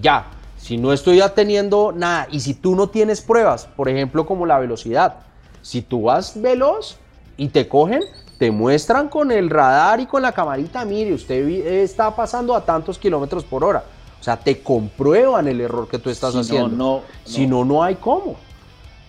ya. 0.01 0.27
Si 0.57 0.77
no 0.77 0.93
estoy 0.93 1.21
teniendo 1.33 1.91
nada 1.91 2.27
y 2.31 2.39
si 2.39 2.53
tú 2.53 2.75
no 2.75 2.89
tienes 2.89 3.21
pruebas, 3.21 3.65
por 3.75 3.89
ejemplo 3.89 4.27
como 4.27 4.45
la 4.45 4.59
velocidad, 4.59 5.15
si 5.63 5.81
tú 5.81 6.03
vas 6.03 6.39
veloz 6.39 6.97
y 7.35 7.47
te 7.47 7.67
cogen, 7.67 8.01
te 8.37 8.51
muestran 8.51 9.09
con 9.09 9.31
el 9.31 9.49
radar 9.49 9.99
y 9.99 10.05
con 10.05 10.21
la 10.21 10.31
camarita, 10.31 10.85
mire, 10.85 11.13
usted 11.13 11.47
está 11.47 12.15
pasando 12.15 12.55
a 12.55 12.63
tantos 12.63 12.99
kilómetros 12.99 13.43
por 13.43 13.63
hora. 13.63 13.83
O 14.21 14.23
sea, 14.23 14.37
te 14.37 14.61
comprueban 14.61 15.47
el 15.47 15.61
error 15.61 15.87
que 15.87 15.97
tú 15.97 16.11
estás 16.11 16.35
haciendo. 16.35 17.03
Si 17.25 17.47
no, 17.47 17.65
no 17.65 17.83
hay 17.83 17.95
cómo. 17.95 18.35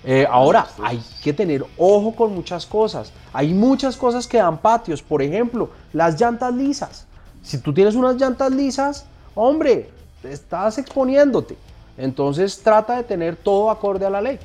Eh, 0.05 0.27
ahora, 0.29 0.67
hay 0.83 1.03
que 1.23 1.35
tener 1.35 1.67
ojo 1.77 2.17
con 2.17 2.35
muchas 2.35 2.65
cosas. 2.65 3.13
Hay 3.31 3.53
muchas 3.53 3.95
cosas 3.95 4.27
que 4.27 4.39
dan 4.39 4.57
patios. 4.57 5.03
Por 5.03 5.21
ejemplo, 5.21 5.69
las 5.93 6.19
llantas 6.19 6.55
lisas. 6.55 7.07
Si 7.43 7.59
tú 7.59 7.75
tienes 7.75 7.95
unas 7.95 8.17
llantas 8.17 8.51
lisas, 8.53 9.05
hombre, 9.35 9.91
te 10.23 10.33
estás 10.33 10.79
exponiéndote. 10.79 11.59
Entonces 11.99 12.59
trata 12.63 12.97
de 12.97 13.03
tener 13.03 13.37
todo 13.37 13.71
acorde 13.71 14.07
a 14.07 14.11
la 14.11 14.23
ley. 14.23 14.39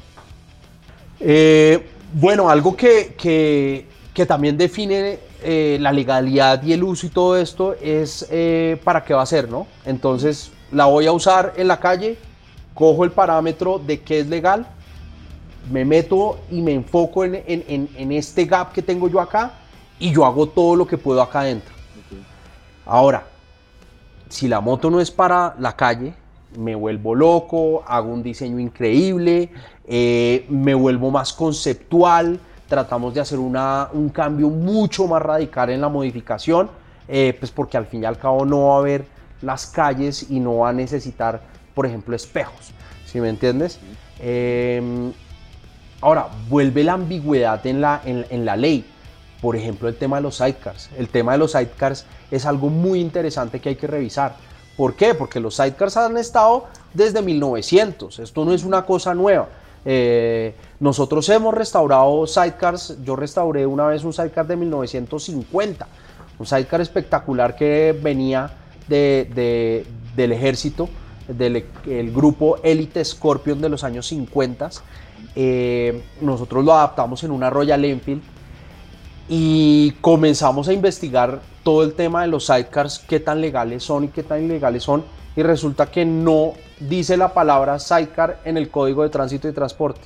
Eh, 1.21 1.88
bueno, 2.12 2.49
algo 2.49 2.75
que, 2.75 3.15
que, 3.17 4.25
también 4.25 4.58
define 4.58 5.19
eh, 5.43 5.77
la 5.80 5.93
legalidad 5.93 6.62
y 6.62 6.73
el 6.73 6.84
uso 6.84 7.06
y 7.06 7.10
todo 7.10 7.38
esto 7.38 7.73
es 7.82 8.27
para 8.84 9.06
qué 9.06 9.13
va 9.13 9.21
a 9.21 9.25
ser, 9.25 9.47
¿no? 9.47 9.65
Entonces 9.86 10.51
la 10.71 10.86
voy 10.86 11.06
a 11.08 11.12
usar 11.12 11.53
en 11.58 11.67
la 11.67 11.80
calle, 11.80 12.17
cojo 12.73 13.03
el 13.03 13.12
parámetro 13.12 13.80
de 13.80 14.01
qué 14.01 14.19
es 14.19 14.27
legal 14.27 14.67
me 15.71 15.86
meto 15.86 16.39
y 16.49 16.62
me 16.62 16.73
enfoco 16.73 17.23
en, 17.23 18.12
este 18.12 18.45
gap 18.45 18.71
que 18.71 18.82
tengo 18.82 19.08
yo 19.08 19.19
acá 19.19 19.53
y 19.99 20.12
yo 20.12 20.25
hago 20.25 20.47
todo 20.47 20.75
lo 20.75 20.88
que 20.88 20.97
puedo 20.97 21.21
acá 21.21 21.41
adentro. 21.41 21.73
Ahora, 22.86 23.25
si 24.30 24.47
la 24.47 24.62
moto 24.62 24.89
no 24.89 25.01
es 25.01 25.12
para 25.12 25.56
la 25.60 25.75
calle, 25.75 26.13
me 26.58 26.75
vuelvo 26.75 27.15
loco, 27.15 27.84
hago 27.86 28.13
un 28.13 28.23
diseño 28.23 28.60
increíble, 28.60 29.49
eh, 29.86 30.45
me 30.49 30.73
vuelvo 30.73 31.12
más 31.12 31.34
conceptual, 31.34 32.39
tratamos 32.67 33.13
de 33.13 33.21
hacer 33.21 33.39
una, 33.39 33.89
un 33.93 34.10
cambio 34.10 34.49
mucho 34.49 35.08
más 35.08 35.21
radical 35.21 35.69
en 35.69 35.82
la 35.82 35.89
modificación, 35.89 36.69
eh, 37.08 37.36
pues 37.38 37.51
porque 37.51 37.77
al 37.77 37.86
fin 37.86 38.03
y 38.03 38.06
al 38.06 38.17
cabo 38.17 38.45
no 38.45 38.67
va 38.67 38.75
a 38.75 38.80
haber 38.80 39.06
las 39.41 39.67
calles 39.67 40.28
y 40.30 40.39
no 40.39 40.58
va 40.60 40.69
a 40.69 40.73
necesitar, 40.73 41.41
por 41.73 41.86
ejemplo, 41.86 42.15
espejos, 42.15 42.71
¿sí 43.06 43.19
me 43.19 43.30
entiendes? 43.30 43.80
Ahora, 46.02 46.28
vuelve 46.47 46.84
la 46.84 46.93
ambigüedad 46.93 47.65
en 47.65 47.82
la, 47.82 48.02
en, 48.06 48.45
la 48.45 48.56
ley. 48.56 48.86
Por 49.41 49.56
ejemplo, 49.56 49.88
el 49.88 49.95
tema 49.95 50.17
de 50.17 50.23
los 50.23 50.38
sidecars. 50.38 50.89
El 50.97 51.10
tema 51.10 51.32
de 51.32 51.39
los 51.39 51.52
sidecars 51.52 52.06
es 52.30 52.45
algo 52.45 52.69
muy 52.69 53.00
interesante 53.00 53.60
que 53.60 53.69
hay 53.69 53.76
que 53.76 53.88
revisar. 53.88 54.36
¿Por 54.76 54.95
qué? 54.95 55.15
Porque 55.15 55.39
los 55.39 55.56
sidecars 55.56 55.97
han 55.97 56.17
estado 56.17 56.65
desde 56.93 57.21
1900. 57.21 58.19
Esto 58.19 58.45
no 58.45 58.54
es 58.54 58.63
una 58.63 58.86
cosa 58.86 59.15
nueva. 59.15 59.50
Eh, 59.86 60.54
nosotros 60.80 61.28
hemos 61.30 61.54
restaurado 61.54 62.28
sidecars. 62.28 62.97
Yo 63.04 63.15
restauré 63.15 63.65
una 63.65 63.88
vez 63.88 64.04
un 64.04 64.13
sidecar 64.13 64.45
de 64.45 64.56
1950. 64.56 65.88
Un 66.38 66.45
sidecar 66.45 66.82
espectacular 66.82 67.56
que 67.56 67.97
venía 68.00 68.52
de, 68.88 69.86
del 70.15 70.32
ejército, 70.32 70.89
del 71.28 71.65
el 71.88 72.12
grupo 72.12 72.58
Elite 72.63 73.04
Scorpion 73.04 73.60
de 73.60 73.69
los 73.69 73.84
años 73.84 74.08
50 74.08 74.69
eh, 75.36 76.04
nosotros 76.21 76.65
lo 76.65 76.73
adaptamos 76.73 77.23
en 77.23 77.30
una 77.30 77.50
Royal 77.50 77.86
Enfield 77.86 78.23
y 79.30 79.91
comenzamos 80.02 80.67
a 80.67 80.73
investigar 80.73 81.41
todo 81.63 81.84
el 81.84 81.93
tema 81.93 82.21
de 82.21 82.28
los 82.28 82.45
sidecars, 82.45 83.00
qué 83.00 83.19
tan 83.19 83.41
legales 83.41 83.84
son 83.84 84.06
y 84.06 84.08
qué 84.08 84.23
tan 84.23 84.43
ilegales 84.43 84.84
son. 84.84 85.04
Y 85.36 85.43
resulta 85.43 85.91
que 85.91 86.06
no 86.06 86.54
dice 86.80 87.17
la 87.17 87.34
palabra 87.34 87.78
sidecar 87.78 88.41
en 88.45 88.58
el 88.58 88.69
Código 88.71 89.04
de 89.04 89.10
Tránsito 89.10 89.47
y 89.47 89.52
Transporte. 89.52 90.02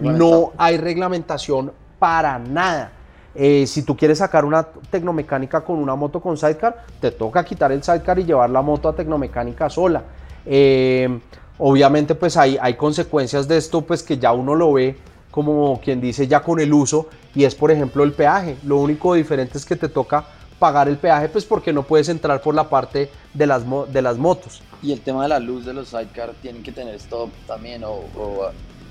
No, 0.00 0.52
hay 0.56 0.78
reglamentación 0.78 1.72
para 1.98 2.38
nada. 2.38 2.92
Eh, 3.34 3.66
si 3.66 3.82
tú 3.82 3.96
quieres 3.96 4.18
sacar 4.18 4.44
una 4.44 4.64
tecnomecánica 4.90 5.60
con 5.60 5.78
una 5.78 5.94
moto 5.94 6.20
con 6.20 6.36
sidecar, 6.36 6.84
te 7.00 7.10
toca 7.10 7.44
quitar 7.44 7.72
el 7.72 7.82
sidecar 7.82 8.18
y 8.18 8.24
llevar 8.24 8.50
la 8.50 8.62
moto 8.62 8.88
a 8.88 8.94
tecnomecánica 8.94 9.70
sola. 9.70 10.02
Eh, 10.46 11.20
Obviamente 11.62 12.14
pues 12.14 12.38
hay, 12.38 12.56
hay 12.58 12.72
consecuencias 12.72 13.46
de 13.46 13.58
esto 13.58 13.82
pues 13.82 14.02
que 14.02 14.16
ya 14.16 14.32
uno 14.32 14.54
lo 14.54 14.72
ve 14.72 14.96
como 15.30 15.78
quien 15.84 16.00
dice 16.00 16.26
ya 16.26 16.40
con 16.40 16.58
el 16.58 16.72
uso 16.72 17.08
y 17.34 17.44
es 17.44 17.54
por 17.54 17.70
ejemplo 17.70 18.02
el 18.02 18.14
peaje. 18.14 18.56
Lo 18.64 18.78
único 18.78 19.12
diferente 19.12 19.58
es 19.58 19.66
que 19.66 19.76
te 19.76 19.90
toca 19.90 20.24
pagar 20.58 20.88
el 20.88 20.96
peaje 20.96 21.28
pues 21.28 21.44
porque 21.44 21.70
no 21.70 21.82
puedes 21.82 22.08
entrar 22.08 22.40
por 22.40 22.54
la 22.54 22.70
parte 22.70 23.10
de 23.34 23.46
las, 23.46 23.62
de 23.92 24.00
las 24.00 24.16
motos. 24.16 24.62
Y 24.82 24.92
el 24.92 25.02
tema 25.02 25.24
de 25.24 25.28
la 25.28 25.38
luz 25.38 25.66
de 25.66 25.74
los 25.74 25.88
sidecar 25.88 26.32
tienen 26.40 26.62
que 26.62 26.72
tener 26.72 26.94
stop 26.94 27.28
también 27.46 27.84
o... 27.84 28.00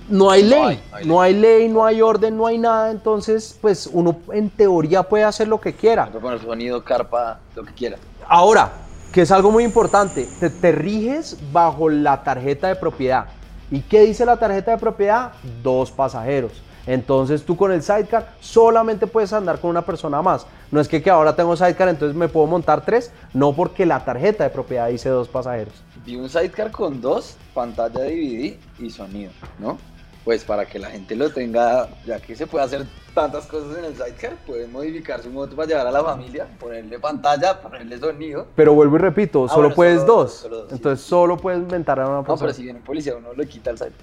no 0.09 0.29
hay 0.29 0.43
ley, 0.43 0.81
no 1.05 1.21
hay, 1.21 1.33
ley, 1.33 1.69
no 1.69 1.85
hay 1.85 2.01
orden, 2.01 2.35
no 2.35 2.47
hay 2.47 2.57
nada, 2.57 2.91
entonces 2.91 3.57
pues 3.61 3.89
uno 3.91 4.17
en 4.33 4.49
teoría 4.49 5.03
puede 5.03 5.23
hacer 5.23 5.47
lo 5.47 5.59
que 5.59 5.73
quiera. 5.73 6.07
Puede 6.07 6.19
poner 6.19 6.41
sonido, 6.41 6.83
carpa, 6.83 7.39
lo 7.55 7.63
que 7.63 7.73
quiera. 7.73 7.97
Ahora, 8.27 8.71
que 9.11 9.21
es 9.21 9.31
algo 9.31 9.51
muy 9.51 9.63
importante, 9.63 10.27
te, 10.61 10.71
riges 10.71 11.37
bajo 11.51 11.89
la 11.89 12.23
tarjeta 12.23 12.67
de 12.67 12.75
propiedad. 12.75 13.25
¿Y 13.71 13.81
qué 13.81 14.01
dice 14.01 14.25
la 14.25 14.37
tarjeta 14.37 14.71
de 14.71 14.77
propiedad? 14.77 15.33
Dos 15.63 15.91
pasajeros. 15.91 16.51
Entonces 16.87 17.43
tú 17.43 17.55
con 17.55 17.71
el 17.71 17.83
sidecar 17.83 18.33
solamente 18.39 19.05
puedes 19.05 19.31
andar 19.33 19.59
con 19.59 19.69
una 19.69 19.83
persona 19.83 20.21
más. 20.21 20.47
No 20.71 20.79
es 20.79 20.87
que, 20.87 21.03
que 21.03 21.09
ahora 21.09 21.35
tengo 21.35 21.55
sidecar, 21.55 21.87
entonces 21.87 22.15
me 22.15 22.27
puedo 22.27 22.47
montar 22.47 22.83
tres. 22.83 23.11
No 23.33 23.53
porque 23.53 23.85
la 23.85 24.03
tarjeta 24.03 24.43
de 24.43 24.49
propiedad 24.49 24.87
dice 24.87 25.09
dos 25.09 25.27
pasajeros. 25.27 25.73
Vi 26.05 26.15
un 26.15 26.29
sidecar 26.29 26.71
con 26.71 26.99
dos, 26.99 27.35
pantalla 27.53 27.99
DVD 27.99 28.57
y 28.79 28.89
sonido, 28.89 29.31
¿no? 29.59 29.77
Pues 30.23 30.43
para 30.43 30.65
que 30.65 30.79
la 30.79 30.89
gente 30.89 31.15
lo 31.15 31.31
tenga, 31.31 31.87
ya 32.05 32.19
que 32.19 32.35
se 32.35 32.45
puede 32.45 32.65
hacer 32.65 32.85
tantas 33.13 33.45
cosas 33.45 33.77
en 33.77 33.85
el 33.85 33.95
sidecar, 33.95 34.35
pueden 34.45 34.71
modificar 34.71 35.21
su 35.23 35.29
moto 35.29 35.55
para 35.55 35.67
llevar 35.67 35.87
a 35.87 35.91
la 35.91 36.03
familia, 36.03 36.47
ponerle 36.59 36.99
pantalla, 36.99 37.59
ponerle 37.59 37.97
sonido. 37.97 38.47
Pero 38.55 38.73
vuelvo 38.73 38.97
y 38.97 38.99
repito, 38.99 39.45
ah, 39.45 39.53
solo 39.53 39.73
puedes 39.73 40.05
dos. 40.05 40.47
Entonces 40.71 41.05
solo 41.05 41.37
puedes 41.37 41.61
inventar 41.61 41.99
a 41.99 42.07
una 42.07 42.21
persona. 42.21 42.35
No, 42.35 42.39
pero 42.41 42.53
si 42.53 42.63
viene 42.63 42.79
un 42.79 42.85
policía 42.85 43.15
uno 43.15 43.33
le 43.33 43.47
quita 43.47 43.71
el 43.71 43.77
sidecar. 43.77 43.99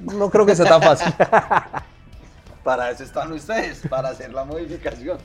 No 0.00 0.28
creo 0.30 0.44
que 0.44 0.56
sea 0.56 0.66
tan 0.66 0.82
fácil. 0.82 1.12
para 2.64 2.90
eso 2.90 3.04
están 3.04 3.32
ustedes, 3.32 3.82
para 3.88 4.08
hacer 4.08 4.32
la 4.32 4.44
modificación. 4.44 5.18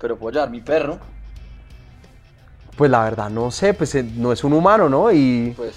Pero 0.00 0.16
puedo 0.16 0.32
llevar 0.32 0.50
mi 0.50 0.60
perro. 0.60 0.98
Pues 2.76 2.90
la 2.90 3.02
verdad 3.04 3.30
no 3.30 3.50
sé, 3.50 3.74
pues 3.74 3.94
eh, 3.94 4.02
no 4.02 4.32
es 4.32 4.44
un 4.44 4.52
humano, 4.52 4.88
¿no? 4.88 5.10
Y 5.10 5.54
pues 5.56 5.74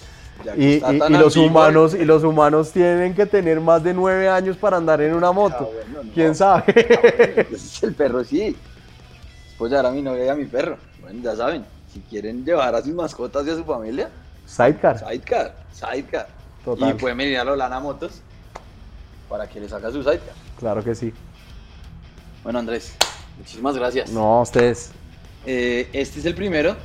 y, 0.57 0.79
los 1.09 1.35
humanos 1.35 1.93
y 1.93 2.05
los 2.05 2.23
humanos 2.23 2.71
tienen 2.71 3.13
que 3.13 3.25
tener 3.25 3.59
más 3.59 3.83
de 3.83 3.93
nueve 3.93 4.29
años 4.29 4.57
para 4.57 4.77
andar 4.77 5.01
en 5.01 5.13
una 5.13 5.31
moto. 5.31 5.71
Ah, 5.73 6.01
¿Quién 6.13 6.35
sabe? 6.35 6.63
Ah, 6.67 7.55
el 7.81 7.93
perro 7.93 8.23
sí. 8.23 8.55
Pues 9.57 9.71
ya 9.71 9.81
a 9.81 9.91
mi 9.91 10.01
novia 10.01 10.25
y 10.25 10.29
a 10.29 10.35
mi 10.35 10.45
perro. 10.45 10.77
Bueno, 11.01 11.21
ya 11.21 11.35
saben, 11.35 11.65
si 11.91 11.99
quieren 12.01 12.45
llevar 12.45 12.73
a 12.75 12.81
sus 12.81 12.93
mascotas 12.93 13.45
y 13.45 13.49
a 13.49 13.55
su 13.55 13.63
familia. 13.65 14.09
Sidecar. 14.45 14.99
Sidecar, 14.99 15.55
sidecar. 15.71 16.27
Y 16.65 16.93
pueden 16.93 17.17
venir 17.17 17.37
a 17.37 17.43
Lolana 17.43 17.79
Motos 17.79 18.21
para 19.27 19.47
que 19.47 19.59
les 19.59 19.73
haga 19.73 19.91
su 19.91 20.01
sidecar. 20.03 20.33
Claro 20.57 20.83
que 20.83 20.95
sí. 20.95 21.13
Bueno, 22.43 22.59
Andrés, 22.59 22.95
muchísimas 23.37 23.75
gracias. 23.75 24.11
No, 24.11 24.39
a 24.39 24.41
ustedes. 24.41 24.91
Eh, 25.45 25.89
este 25.93 26.19
es 26.19 26.25
el 26.25 26.35
primero 26.35 26.75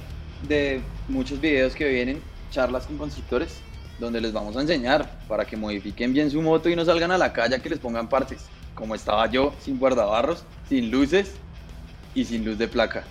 de 0.48 0.82
muchos 1.08 1.40
videos 1.40 1.74
que 1.74 1.88
vienen 1.88 2.33
charlas 2.54 2.86
con 2.86 2.96
constructores 2.96 3.56
donde 3.98 4.20
les 4.20 4.32
vamos 4.32 4.56
a 4.56 4.60
enseñar 4.60 5.10
para 5.28 5.44
que 5.44 5.56
modifiquen 5.56 6.12
bien 6.12 6.30
su 6.30 6.40
moto 6.40 6.68
y 6.68 6.76
no 6.76 6.84
salgan 6.84 7.10
a 7.10 7.18
la 7.18 7.32
calle 7.32 7.60
que 7.60 7.68
les 7.68 7.78
pongan 7.78 8.08
partes, 8.08 8.46
como 8.74 8.94
estaba 8.94 9.28
yo, 9.28 9.52
sin 9.60 9.78
guardabarros, 9.78 10.44
sin 10.68 10.90
luces 10.90 11.34
y 12.14 12.24
sin 12.24 12.44
luz 12.44 12.56
de 12.58 12.68
placa. 12.68 13.04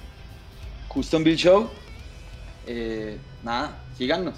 Custom 0.87 1.23
Build 1.23 1.37
Show, 1.37 1.69
eh, 2.67 3.17
nada, 3.43 3.77
síganos. 3.97 4.35